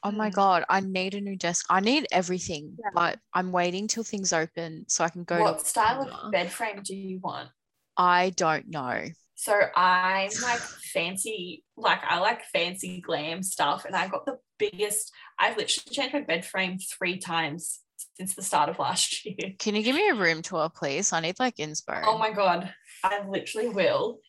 Oh 0.02 0.10
my 0.12 0.30
god, 0.30 0.64
I 0.68 0.80
need 0.80 1.14
a 1.14 1.20
new 1.20 1.36
desk. 1.36 1.66
I 1.70 1.80
need 1.80 2.06
everything, 2.12 2.76
Yeah. 2.78 2.90
but 2.94 3.18
I'm 3.34 3.50
waiting 3.50 3.88
till 3.88 4.04
things 4.04 4.32
open 4.32 4.84
so 4.88 5.04
I 5.04 5.08
can 5.08 5.24
go 5.24 5.40
what 5.40 5.58
to 5.60 5.64
style 5.64 6.04
Ikea. 6.06 6.26
of 6.26 6.32
bed 6.32 6.50
frame 6.52 6.80
do 6.84 6.94
you 6.94 7.18
want? 7.18 7.48
I 7.96 8.30
don't 8.30 8.68
know. 8.68 9.04
So 9.34 9.52
I'm 9.74 10.30
like 10.42 10.60
fancy, 10.60 11.64
like 11.76 12.00
I 12.08 12.20
like 12.20 12.44
fancy 12.52 13.00
glam 13.00 13.42
stuff, 13.42 13.84
and 13.84 13.94
I 13.96 14.08
got 14.08 14.26
the 14.26 14.38
biggest. 14.58 15.12
I've 15.38 15.56
literally 15.56 15.92
changed 15.94 16.14
my 16.14 16.20
bed 16.20 16.44
frame 16.44 16.78
three 16.78 17.18
times 17.18 17.80
since 18.16 18.34
the 18.34 18.42
start 18.42 18.68
of 18.68 18.78
last 18.78 19.24
year. 19.26 19.52
Can 19.58 19.74
you 19.74 19.82
give 19.82 19.96
me 19.96 20.08
a 20.08 20.14
room 20.14 20.40
tour, 20.42 20.70
please? 20.74 21.12
I 21.12 21.20
need 21.20 21.38
like 21.38 21.56
inspo. 21.56 22.02
Oh 22.06 22.16
my 22.18 22.32
god, 22.32 22.72
I 23.02 23.26
literally 23.26 23.68
will. 23.68 24.20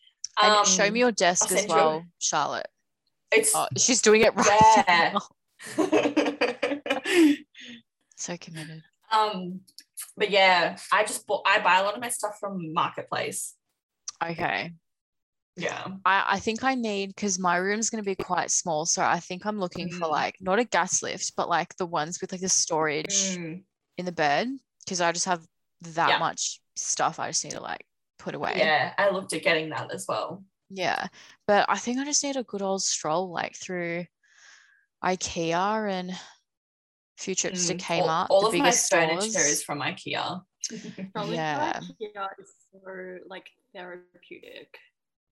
And 0.42 0.66
show 0.68 0.84
Um, 0.86 0.92
me 0.92 1.00
your 1.00 1.12
desk 1.12 1.50
as 1.52 1.66
well, 1.68 2.04
Charlotte. 2.18 2.68
It's 3.32 3.54
Oh, 3.54 3.68
she's 3.76 4.00
doing 4.02 4.22
it 4.22 4.34
right 4.34 4.84
Yeah. 4.88 5.12
now. 5.12 5.20
So 8.20 8.36
committed. 8.36 8.82
um, 9.12 9.60
but 10.16 10.30
yeah, 10.30 10.76
I 10.92 11.04
just 11.04 11.24
bought. 11.26 11.42
I 11.46 11.60
buy 11.60 11.78
a 11.78 11.84
lot 11.84 11.94
of 11.94 12.00
my 12.00 12.08
stuff 12.08 12.36
from 12.40 12.72
Marketplace. 12.74 13.54
Okay. 14.22 14.72
Yeah. 15.56 15.86
I, 16.04 16.24
I 16.34 16.38
think 16.40 16.64
I 16.64 16.74
need 16.74 17.08
because 17.14 17.38
my 17.38 17.56
room's 17.58 17.90
going 17.90 18.02
to 18.02 18.08
be 18.08 18.16
quite 18.16 18.50
small. 18.50 18.86
So 18.86 19.02
I 19.02 19.20
think 19.20 19.46
I'm 19.46 19.60
looking 19.60 19.88
for 19.88 20.08
Mm. 20.08 20.10
like 20.10 20.34
not 20.40 20.58
a 20.58 20.64
gas 20.64 21.00
lift, 21.02 21.34
but 21.36 21.48
like 21.48 21.76
the 21.76 21.86
ones 21.86 22.20
with 22.20 22.32
like 22.32 22.40
the 22.40 22.48
storage 22.48 23.06
Mm, 23.38 23.62
in 23.98 24.04
the 24.04 24.12
bed 24.12 24.48
because 24.84 25.00
I 25.00 25.12
just 25.12 25.26
have 25.26 25.46
that 25.82 26.08
Yeah. 26.08 26.18
much 26.18 26.60
stuff 26.76 27.20
I 27.20 27.28
just 27.28 27.44
need 27.44 27.52
to 27.52 27.60
like 27.60 27.84
put 28.18 28.34
away. 28.34 28.54
yeah, 28.56 28.92
I 28.98 29.10
looked 29.10 29.32
at 29.32 29.42
getting 29.42 29.70
that 29.70 29.92
as 29.92 30.06
well. 30.08 30.42
Yeah. 30.70 31.06
But 31.46 31.66
I 31.68 31.78
think 31.78 31.98
I 31.98 32.04
just 32.04 32.22
need 32.24 32.36
a 32.36 32.42
good 32.42 32.62
old 32.62 32.82
stroll 32.82 33.30
like 33.30 33.56
through 33.56 34.04
IKEA 35.04 35.90
and 35.90 36.10
a 36.10 36.16
few 37.16 37.34
trips 37.34 37.66
to 37.68 37.74
Mm, 37.74 38.00
all- 38.02 38.08
Kmart, 38.08 38.26
All, 38.30 38.40
the 38.42 38.46
of 38.48 38.52
my 38.54 38.64
biggest 38.66 38.90
furniture 38.90 39.20
stores. 39.30 39.46
is 39.46 39.62
from 39.62 39.80
IKEA. 39.80 40.42
Probably 41.14 41.36
Yeah. 41.36 41.80
IKEA 41.80 42.26
is 42.40 42.52
so 42.72 43.18
like 43.28 43.48
therapeutic. 43.74 44.76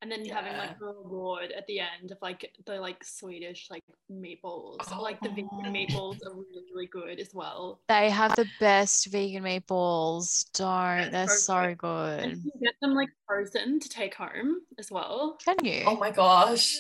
And 0.03 0.13
then 0.13 0.25
having 0.27 0.57
like 0.59 0.79
the 0.79 0.87
reward 0.87 1.53
at 1.57 1.67
the 1.67 1.81
end 1.81 2.11
of 2.13 2.19
like 2.21 2.53
the 2.67 2.79
like 2.79 3.03
Swedish 3.03 3.69
like 3.71 3.83
meatballs. 4.13 4.77
Or, 4.93 5.01
like 5.01 5.21
the 5.23 5.31
vegan 5.31 5.49
Oh. 5.53 5.71
meatballs 5.71 6.19
are 6.27 6.35
really, 6.35 6.65
really 6.73 6.87
good 6.87 7.19
as 7.19 7.31
well. 7.33 7.81
They 7.89 8.11
have 8.11 8.37
the 8.37 8.47
best 8.61 9.07
vegan 9.07 9.43
meatballs. 9.45 10.51
Don't. 10.53 11.11
They're 11.11 11.27
so 11.29 11.37
so 11.37 11.55
And 11.61 11.79
good. 11.79 12.41
you 12.45 12.53
get 12.63 12.75
them 12.83 12.95
like 12.95 13.09
frozen 13.27 13.81
to 13.81 13.89
take 13.89 14.15
home 14.15 14.61
as 14.79 14.91
well. 14.91 15.39
Can 15.45 15.57
you? 15.65 15.85
oh 15.87 15.97
my 15.97 16.11
gosh. 16.11 16.75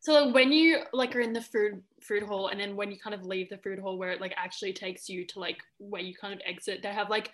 So 0.00 0.24
like, 0.26 0.34
when 0.34 0.52
you 0.52 0.84
like 0.92 1.16
are 1.16 1.20
in 1.20 1.32
the 1.32 1.42
food 1.42 1.82
food 2.00 2.22
hall 2.22 2.48
and 2.48 2.60
then 2.60 2.76
when 2.76 2.92
you 2.92 2.98
kind 2.98 3.14
of 3.14 3.24
leave 3.26 3.48
the 3.50 3.58
food 3.58 3.80
hall 3.80 3.98
where 3.98 4.10
it 4.12 4.20
like 4.20 4.32
actually 4.36 4.72
takes 4.72 5.08
you 5.08 5.26
to 5.26 5.40
like 5.40 5.58
where 5.78 6.00
you 6.00 6.14
kind 6.14 6.32
of 6.32 6.40
exit, 6.46 6.82
they 6.82 6.88
have 6.88 7.10
like 7.10 7.32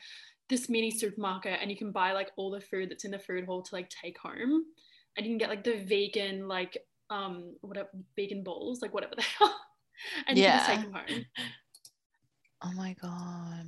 this 0.48 0.68
mini 0.70 0.90
supermarket 0.90 1.58
and 1.60 1.70
you 1.70 1.76
can 1.76 1.92
buy 1.92 2.12
like 2.12 2.30
all 2.36 2.50
the 2.50 2.60
food 2.60 2.90
that's 2.90 3.04
in 3.04 3.10
the 3.10 3.18
food 3.18 3.44
hall 3.44 3.62
to 3.62 3.74
like 3.74 3.90
take 3.90 4.18
home. 4.18 4.64
You 5.18 5.24
can 5.24 5.38
get 5.38 5.48
like 5.48 5.64
the 5.64 5.76
vegan 5.76 6.48
like 6.48 6.76
um 7.10 7.54
whatever 7.60 7.88
vegan 8.16 8.42
bowls, 8.42 8.82
like 8.82 8.92
whatever 8.92 9.14
the 9.14 9.22
hell. 9.38 9.54
And 10.26 10.36
you 10.36 10.44
can 10.44 10.52
just 10.54 10.66
take 10.66 10.78
Yeah. 10.78 10.82
them 10.84 10.92
home. 10.92 11.24
Oh 12.62 12.72
my 12.72 12.94
god. 13.00 13.66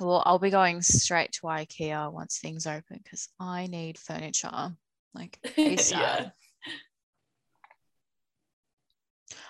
Well, 0.00 0.22
I'll 0.26 0.38
be 0.38 0.50
going 0.50 0.82
straight 0.82 1.32
to 1.32 1.42
IKEA 1.42 2.12
once 2.12 2.38
things 2.38 2.66
open 2.66 3.00
because 3.02 3.28
I 3.38 3.66
need 3.66 3.98
furniture. 3.98 4.74
Like 5.14 5.38
ASAP. 5.44 5.90
yeah. 5.90 6.30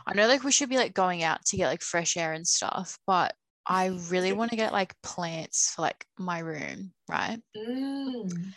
I 0.06 0.14
know 0.14 0.26
like 0.26 0.42
we 0.42 0.52
should 0.52 0.68
be 0.68 0.76
like 0.76 0.94
going 0.94 1.22
out 1.22 1.44
to 1.46 1.56
get 1.56 1.68
like 1.68 1.82
fresh 1.82 2.16
air 2.16 2.32
and 2.32 2.46
stuff, 2.46 2.98
but 3.06 3.34
I 3.66 3.86
really 4.08 4.32
want 4.34 4.50
to 4.50 4.56
get 4.56 4.72
like 4.72 4.94
plants 5.02 5.72
for 5.74 5.82
like 5.82 6.04
my 6.18 6.40
room, 6.40 6.92
right? 7.08 7.40
Mm. 7.56 8.52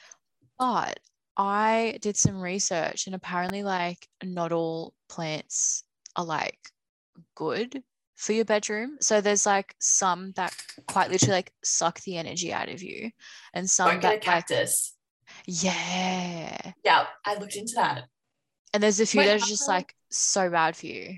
But 0.58 1.00
I 1.38 1.98
did 2.01 2.15
some 2.18 2.39
research 2.42 3.08
and 3.08 3.15
apparently 3.15 3.63
like 3.63 4.08
not 4.24 4.51
all 4.51 4.94
plants 5.10 5.84
are 6.15 6.25
like 6.25 6.58
good 7.36 7.84
for 8.15 8.32
your 8.34 8.46
bedroom. 8.46 8.98
So 9.01 9.20
there's 9.20 9.46
like 9.46 9.75
some 9.80 10.32
that 10.38 10.56
quite 10.88 11.12
literally 11.12 11.34
like 11.36 11.51
suck 11.63 12.00
the 12.01 12.18
energy 12.18 12.54
out 12.54 12.70
of 12.70 12.82
you 12.82 13.12
and 13.54 13.70
some 13.70 13.89
Don't 13.89 14.00
get 14.01 14.08
a 14.08 14.10
that 14.10 14.13
like 14.13 14.22
cactus. 14.22 14.94
yeah. 15.46 16.72
Yeah, 16.84 17.06
I 17.25 17.36
looked 17.36 17.56
into 17.58 17.74
that. 17.75 18.04
And 18.74 18.82
there's 18.82 19.00
a 19.01 19.06
few 19.06 19.20
Wait, 19.20 19.27
that 19.27 19.36
are 19.38 19.39
how- 19.39 19.46
just 19.46 19.68
like 19.68 19.94
so 20.12 20.50
bad 20.50 20.75
for 20.77 20.86
you. 20.86 21.18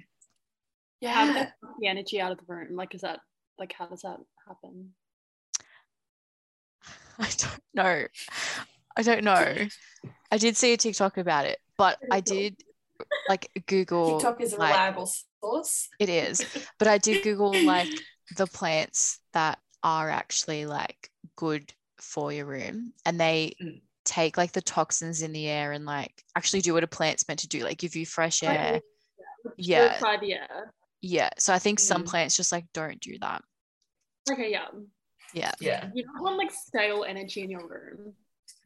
Yeah. 0.99 1.25
they 1.33 1.39
suck 1.61 1.75
the 1.79 1.87
energy 1.87 2.19
out 2.19 2.31
of 2.31 2.39
the 2.39 2.45
room? 2.47 2.75
Like, 2.75 2.95
is 2.95 3.01
that 3.01 3.19
like 3.59 3.73
how 3.77 3.85
does 3.85 4.01
that 4.01 4.17
happen? 4.47 4.93
I 7.19 7.29
don't 7.37 7.63
know. 7.75 8.05
I 8.97 9.03
don't 9.03 9.23
know. 9.23 9.55
I 10.31 10.37
did 10.37 10.57
see 10.57 10.73
a 10.73 10.77
TikTok 10.77 11.17
about 11.17 11.45
it, 11.45 11.59
but 11.77 11.97
I 12.11 12.19
did 12.19 12.57
like 13.29 13.49
Google 13.67 14.19
TikTok 14.19 14.41
is 14.41 14.53
a 14.53 14.57
like, 14.57 14.73
reliable 14.73 15.09
source. 15.41 15.87
It 15.99 16.09
is. 16.09 16.43
But 16.79 16.87
I 16.87 16.97
did 16.97 17.23
Google 17.23 17.53
like 17.63 17.89
the 18.35 18.47
plants 18.47 19.19
that 19.33 19.59
are 19.83 20.09
actually 20.09 20.65
like 20.65 21.09
good 21.35 21.71
for 21.99 22.33
your 22.33 22.45
room 22.45 22.93
and 23.05 23.19
they 23.19 23.55
Mm. 23.61 23.81
take 24.03 24.37
like 24.37 24.51
the 24.51 24.61
toxins 24.61 25.21
in 25.21 25.31
the 25.31 25.47
air 25.47 25.71
and 25.73 25.85
like 25.85 26.23
actually 26.35 26.61
do 26.61 26.73
what 26.73 26.83
a 26.83 26.87
plant's 26.87 27.27
meant 27.27 27.41
to 27.41 27.47
do, 27.47 27.63
like 27.63 27.77
give 27.77 27.95
you 27.95 28.05
fresh 28.05 28.41
air. 28.43 28.81
Yeah. 29.57 29.89
Purify 29.97 30.17
the 30.17 30.33
air. 30.33 30.73
Yeah. 31.01 31.29
So 31.37 31.53
I 31.53 31.59
think 31.59 31.79
some 31.79 32.03
Mm. 32.03 32.07
plants 32.07 32.35
just 32.35 32.51
like 32.51 32.65
don't 32.73 32.99
do 32.99 33.17
that. 33.19 33.43
Okay, 34.29 34.51
yeah. 34.51 34.67
Yeah. 35.33 35.51
Yeah. 35.59 35.89
You 35.93 36.03
don't 36.03 36.23
want 36.23 36.37
like 36.37 36.51
stale 36.51 37.03
energy 37.07 37.41
in 37.41 37.51
your 37.51 37.67
room. 37.67 38.13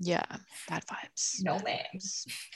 Yeah. 0.03 0.23
Bad 0.67 0.83
vibes. 0.87 1.43
No 1.43 1.59
man. 1.59 1.79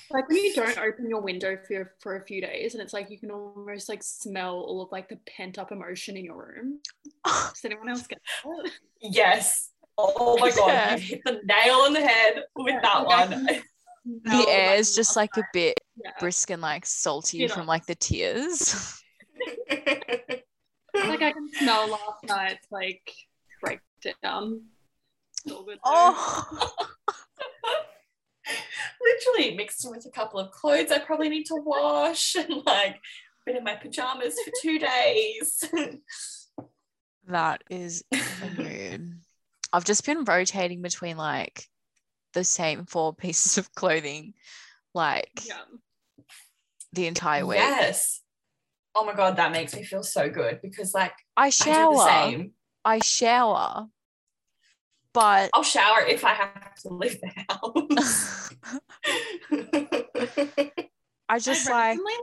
Like 0.09 0.27
when 0.27 0.37
you 0.37 0.53
don't 0.55 0.77
open 0.79 1.07
your 1.07 1.21
window 1.21 1.57
for 1.67 1.93
for 1.99 2.15
a 2.17 2.25
few 2.25 2.41
days, 2.41 2.73
and 2.73 2.81
it's 2.81 2.91
like 2.91 3.11
you 3.11 3.19
can 3.19 3.29
almost 3.29 3.87
like 3.87 4.01
smell 4.01 4.55
all 4.55 4.81
of 4.81 4.91
like 4.91 5.09
the 5.09 5.19
pent 5.37 5.59
up 5.59 5.71
emotion 5.71 6.17
in 6.17 6.25
your 6.25 6.37
room. 6.55 6.79
Does 7.25 7.61
anyone 7.63 7.87
else 7.89 8.07
get 8.07 8.19
that? 8.43 8.71
Yes. 8.99 9.69
Oh 9.95 10.37
my 10.39 10.49
god, 10.49 10.67
Yeah. 10.67 10.91
you've 10.95 11.01
hit 11.03 11.21
the 11.23 11.39
nail 11.45 11.75
on 11.75 11.93
the 11.93 12.01
head 12.01 12.43
with 12.55 12.73
Yeah, 12.73 12.81
that 12.81 13.05
like, 13.05 13.29
one. 13.29 13.45
the 13.45 14.29
smell, 14.29 14.49
air 14.49 14.75
is 14.75 14.95
just 14.95 15.15
like 15.15 15.37
a 15.37 15.43
bit 15.53 15.79
yeah. 16.03 16.11
brisk 16.19 16.49
and 16.49 16.61
like 16.63 16.85
salty 16.85 17.37
You 17.37 17.49
from 17.49 17.67
like 17.67 17.85
the 17.85 17.95
tears. 17.95 19.01
like 19.69 21.21
I 21.21 21.31
can 21.31 21.49
smell 21.53 21.89
last 21.89 22.23
night's 22.27 22.67
like 22.71 23.13
breakdown. 23.61 24.63
It's 25.45 25.53
all 25.53 25.63
good. 25.63 25.75
though. 25.77 25.81
oh. 25.85 26.75
Literally 29.37 29.55
mixed 29.57 29.89
with 29.89 30.05
a 30.05 30.11
couple 30.11 30.39
of 30.39 30.51
clothes 30.51 30.91
I 30.91 30.99
probably 30.99 31.29
need 31.29 31.45
to 31.47 31.55
wash 31.55 32.35
and 32.39 32.63
like 32.65 32.97
been 33.45 33.57
in 33.57 33.63
my 33.63 33.75
pajamas 33.75 34.35
for 34.43 34.51
two 34.61 34.79
days. 34.79 35.63
That 37.27 37.63
is 37.71 38.03
mood. 38.55 39.15
I've 39.73 39.83
just 39.83 40.05
been 40.05 40.25
rotating 40.25 40.83
between 40.83 41.17
like 41.17 41.65
the 42.33 42.43
same 42.43 42.85
four 42.85 43.13
pieces 43.15 43.57
of 43.57 43.73
clothing 43.73 44.35
like 44.93 45.31
Yeah. 45.43 45.55
the 46.93 47.07
entire 47.07 47.43
week. 47.43 47.57
yes. 47.57 48.21
Oh 48.93 49.03
my 49.05 49.15
god, 49.15 49.37
that 49.37 49.51
makes 49.51 49.75
me 49.75 49.83
feel 49.83 50.03
so 50.03 50.29
good 50.29 50.59
because 50.61 50.93
like 50.93 51.13
I 51.35 51.47
I 51.47 51.49
do 51.49 51.63
the 51.63 51.71
shower. 51.71 52.43
I 52.85 52.99
shower. 52.99 53.87
But 55.15 55.49
I'll 55.53 55.63
shower 55.63 56.01
if 56.01 56.25
I 56.25 56.33
have 56.33 56.75
to 56.81 56.93
leave 56.93 57.21
the 57.21 57.31
house. 57.47 58.49
I 61.29 61.39
just 61.39 61.69
I 61.69 61.91
like 61.91 61.97
like 61.97 62.19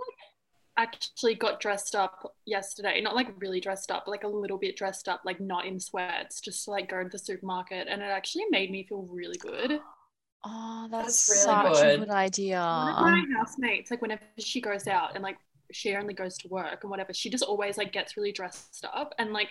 actually 0.77 1.35
got 1.35 1.59
dressed 1.59 1.95
up 1.95 2.35
yesterday. 2.45 3.01
Not 3.01 3.17
like 3.17 3.29
really 3.41 3.61
dressed 3.61 3.91
up, 3.91 4.03
but 4.05 4.11
like 4.11 4.25
a 4.25 4.29
little 4.29 4.59
bit 4.59 4.77
dressed 4.77 5.09
up, 5.09 5.23
like 5.25 5.41
not 5.41 5.65
in 5.65 5.81
sweats, 5.81 6.43
just 6.43 6.67
to 6.67 6.71
like 6.71 6.91
go 6.91 7.03
to 7.03 7.09
the 7.09 7.19
supermarket, 7.19 7.89
and 7.89 8.03
it 8.03 8.11
actually 8.11 8.45
made 8.51 8.71
me 8.71 8.85
feel 8.87 9.09
really 9.11 9.39
good. 9.39 9.81
oh 10.45 10.87
that's, 10.91 11.27
That's 11.27 11.47
really 11.47 11.75
such 11.75 11.83
a 11.83 11.97
good. 11.97 12.01
good 12.01 12.11
idea. 12.15 12.61
One 12.61 13.15
of 13.15 13.29
my 13.29 13.39
housemates, 13.39 13.91
like 13.91 14.03
whenever 14.03 14.23
she 14.39 14.61
goes 14.61 14.87
out 14.87 15.15
and 15.15 15.23
like 15.23 15.39
she 15.73 15.95
only 15.95 16.13
goes 16.13 16.37
to 16.39 16.49
work 16.49 16.81
and 16.83 16.91
whatever, 16.91 17.15
she 17.15 17.31
just 17.31 17.45
always 17.45 17.79
like 17.79 17.93
gets 17.93 18.19
really 18.19 18.33
dressed 18.33 18.85
up. 18.85 19.15
And 19.19 19.33
like 19.33 19.49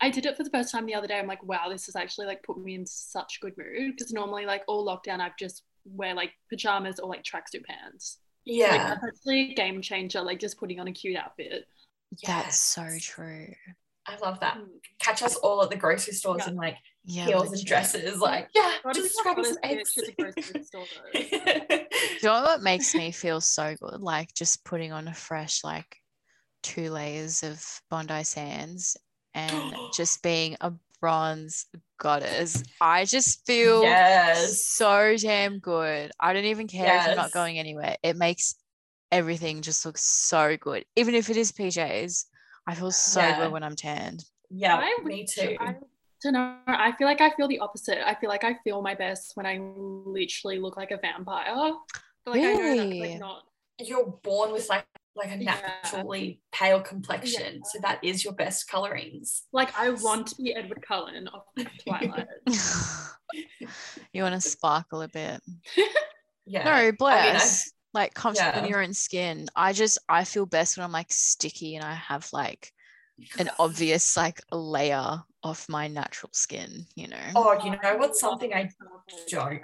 I 0.00 0.10
did 0.10 0.26
it 0.26 0.36
for 0.36 0.42
the 0.44 0.50
first 0.50 0.72
time 0.72 0.86
the 0.86 0.94
other 0.94 1.06
day. 1.06 1.18
I'm 1.18 1.26
like, 1.26 1.42
wow, 1.44 1.68
this 1.68 1.86
has 1.86 1.96
actually 1.96 2.26
like 2.26 2.42
put 2.42 2.58
me 2.58 2.74
in 2.74 2.86
such 2.86 3.38
good 3.40 3.54
mood. 3.56 3.94
Because 3.96 4.12
normally 4.12 4.46
like 4.46 4.62
all 4.66 4.86
lockdown 4.86 5.20
I've 5.20 5.36
just 5.36 5.62
wear 5.84 6.14
like 6.14 6.32
pajamas 6.48 6.98
or 6.98 7.08
like 7.08 7.22
tracksuit 7.22 7.64
pants. 7.64 8.18
Like 8.46 8.56
yeah. 8.56 8.88
that's 8.88 9.04
actually 9.06 9.52
a 9.52 9.54
game 9.54 9.80
changer, 9.82 10.20
like 10.22 10.40
just 10.40 10.58
putting 10.58 10.80
on 10.80 10.88
a 10.88 10.92
cute 10.92 11.16
outfit. 11.16 11.66
That's 12.26 12.58
so 12.58 12.86
true. 13.00 13.48
I 14.06 14.16
love 14.18 14.40
that. 14.40 14.58
Mm. 14.58 14.66
Catch 14.98 15.22
us 15.22 15.36
all 15.36 15.62
at 15.62 15.70
the 15.70 15.76
grocery 15.76 16.12
stores 16.14 16.42
Yeah. 16.44 16.50
in 16.50 16.56
like 16.56 16.76
Yeah. 17.04 17.26
heels 17.26 17.52
and 17.52 17.64
dresses. 17.64 18.18
Like, 18.18 18.48
yeah, 18.54 18.72
God, 18.82 18.94
just 18.94 19.16
grab 19.22 19.36
the 19.36 19.44
some 19.44 19.56
eggs. 19.62 19.94
bitch 19.96 20.06
the 20.06 20.12
grocery 20.20 20.64
store, 20.64 20.84
though. 21.14 21.20
Do 21.68 21.76
you 21.76 22.28
know 22.28 22.42
what 22.42 22.62
makes 22.62 22.94
me 22.96 23.12
feel 23.12 23.40
so 23.40 23.76
good? 23.80 24.00
Like 24.00 24.34
just 24.34 24.64
putting 24.64 24.90
on 24.92 25.06
a 25.06 25.14
fresh, 25.14 25.62
like 25.62 25.96
two 26.64 26.90
layers 26.90 27.44
of 27.44 27.64
Bondi 27.90 28.24
Sands 28.24 28.96
and 29.34 29.74
just 29.94 30.22
being 30.22 30.56
a 30.60 30.72
bronze 31.00 31.66
goddess. 31.98 32.62
I 32.80 33.04
just 33.04 33.44
feel 33.46 33.82
yes. 33.82 34.64
so 34.66 35.16
damn 35.18 35.58
good. 35.58 36.10
I 36.20 36.32
don't 36.32 36.44
even 36.44 36.68
care 36.68 36.98
if 36.98 37.06
you're 37.06 37.16
not 37.16 37.32
going 37.32 37.58
anywhere. 37.58 37.96
It 38.02 38.16
makes 38.16 38.54
everything 39.10 39.62
just 39.62 39.84
look 39.84 39.98
so 39.98 40.56
good. 40.56 40.84
Even 40.96 41.14
if 41.14 41.28
it 41.30 41.36
is 41.36 41.52
PJs, 41.52 42.24
I 42.66 42.74
feel 42.74 42.90
so 42.92 43.20
Yeah. 43.20 43.38
good 43.38 43.52
when 43.52 43.62
I'm 43.62 43.76
tanned. 43.76 44.24
Yeah, 44.50 44.76
I 44.76 44.96
me 45.04 45.22
wish- 45.22 45.34
too. 45.34 45.56
I 45.60 45.76
don't 46.22 46.32
know. 46.34 46.56
I 46.66 46.92
feel 46.92 47.06
like 47.08 47.20
I 47.20 47.30
feel 47.30 47.48
the 47.48 47.58
opposite. 47.58 47.98
I 48.06 48.14
feel 48.14 48.28
like 48.28 48.44
I 48.44 48.54
feel 48.62 48.80
my 48.80 48.94
best 48.94 49.32
when 49.34 49.44
I 49.44 49.58
literally 49.58 50.58
look 50.60 50.76
like 50.76 50.92
a 50.92 50.96
vampire. 50.98 51.72
But 52.24 52.30
like 52.34 52.42
I 52.44 52.52
know 52.52 52.76
that's 52.76 52.78
Really? 52.78 53.00
like 53.00 53.18
not 53.18 53.42
You're 53.80 54.06
born 54.22 54.52
with 54.52 54.68
like 54.68 54.86
like 55.14 55.30
a 55.30 55.36
Yeah. 55.42 55.58
naturally 55.60 56.40
pale 56.52 56.80
complexion, 56.80 57.62
so 57.64 57.78
that 57.82 58.02
is 58.02 58.24
your 58.24 58.32
best 58.34 58.68
colorings. 58.68 59.42
like 59.52 59.76
I 59.78 59.90
want 59.90 60.28
to 60.28 60.36
be 60.36 60.54
Edward 60.54 60.82
Cullen 60.86 61.28
of 61.28 61.42
Twilight. 61.84 62.26
you 64.12 64.22
want 64.22 64.34
to 64.34 64.40
sparkle 64.40 65.02
a 65.02 65.08
bit. 65.08 65.40
Yeah. 66.46 66.64
No, 66.64 66.92
bless. 66.92 67.70
like 67.94 68.14
comfortable 68.14 68.58
in 68.60 68.64
Yeah. 68.64 68.70
your 68.70 68.82
own 68.82 68.94
skin. 68.94 69.48
I 69.54 69.72
just 69.72 69.98
I 70.08 70.24
feel 70.24 70.46
best 70.46 70.76
when 70.76 70.84
I'm 70.84 70.92
like 70.92 71.12
sticky 71.12 71.76
and 71.76 71.84
I 71.84 71.94
have 71.94 72.28
like 72.32 72.72
an 73.38 73.50
obvious 73.58 74.16
like 74.16 74.40
layer 74.50 75.22
of 75.42 75.68
my 75.68 75.88
natural 75.88 76.30
skin, 76.32 76.86
you 76.94 77.08
know. 77.08 77.16
Oh, 77.36 77.52
you 77.64 77.70
know 77.70 77.96
what's 77.96 78.20
something 78.20 78.52
I 78.54 78.70
don't. 79.28 79.60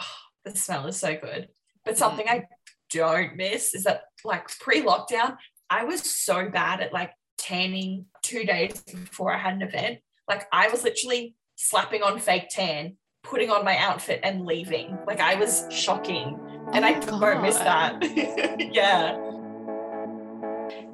Oh, 0.00 0.04
the 0.44 0.56
smell 0.56 0.86
is 0.86 0.96
so 0.98 1.14
good. 1.16 1.48
But 1.84 1.94
mm. 1.94 1.98
something 1.98 2.26
I 2.28 2.44
don't 2.92 3.36
miss 3.36 3.74
is 3.74 3.84
that 3.84 4.02
like 4.24 4.48
pre-lockdown, 4.58 5.36
I 5.70 5.84
was 5.84 6.02
so 6.02 6.48
bad 6.48 6.80
at 6.80 6.92
like 6.92 7.12
tanning 7.38 8.06
two 8.22 8.44
days 8.44 8.80
before 8.82 9.32
I 9.32 9.38
had 9.38 9.54
an 9.54 9.62
event. 9.62 9.98
Like 10.28 10.46
I 10.52 10.68
was 10.68 10.84
literally 10.84 11.34
slapping 11.56 12.02
on 12.02 12.18
fake 12.18 12.48
tan, 12.50 12.96
putting 13.22 13.50
on 13.50 13.64
my 13.64 13.76
outfit 13.78 14.20
and 14.22 14.44
leaving. 14.44 14.98
Like 15.06 15.20
I 15.20 15.34
was 15.34 15.66
shocking. 15.70 16.38
Oh 16.38 16.70
and 16.72 16.84
I 16.84 16.94
Oh 17.08 17.20
don't 17.20 17.42
miss 17.42 17.58
that. 17.58 17.98
yeah. 18.72 19.30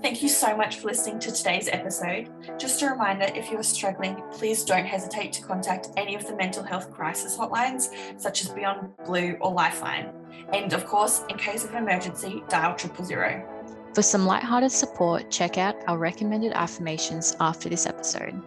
Thank 0.00 0.22
you 0.22 0.28
so 0.28 0.56
much 0.56 0.78
for 0.78 0.86
listening 0.86 1.18
to 1.20 1.32
today's 1.32 1.68
episode. 1.68 2.30
Just 2.56 2.82
a 2.82 2.86
reminder 2.86 3.26
if 3.34 3.50
you 3.50 3.58
are 3.58 3.64
struggling, 3.64 4.22
please 4.30 4.64
don't 4.64 4.86
hesitate 4.86 5.32
to 5.34 5.42
contact 5.42 5.88
any 5.96 6.14
of 6.14 6.24
the 6.26 6.36
mental 6.36 6.62
health 6.62 6.92
crisis 6.92 7.36
hotlines, 7.36 7.88
such 8.16 8.42
as 8.42 8.48
Beyond 8.50 8.92
Blue 9.04 9.36
or 9.40 9.52
Lifeline. 9.52 10.12
And 10.52 10.72
of 10.72 10.86
course, 10.86 11.22
in 11.28 11.36
case 11.36 11.64
of 11.64 11.74
an 11.74 11.82
emergency, 11.82 12.42
dial 12.48 12.74
triple 12.74 13.04
zero. 13.04 13.46
For 13.94 14.02
some 14.02 14.26
lighthearted 14.26 14.70
support, 14.70 15.30
check 15.30 15.58
out 15.58 15.74
our 15.86 15.98
recommended 15.98 16.52
affirmations 16.52 17.36
after 17.40 17.68
this 17.68 17.86
episode. 17.86 18.40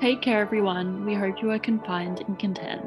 Take 0.00 0.20
care, 0.20 0.40
everyone. 0.40 1.04
We 1.06 1.14
hope 1.14 1.40
you 1.40 1.50
are 1.52 1.58
confined 1.58 2.22
and 2.26 2.38
content. 2.38 2.86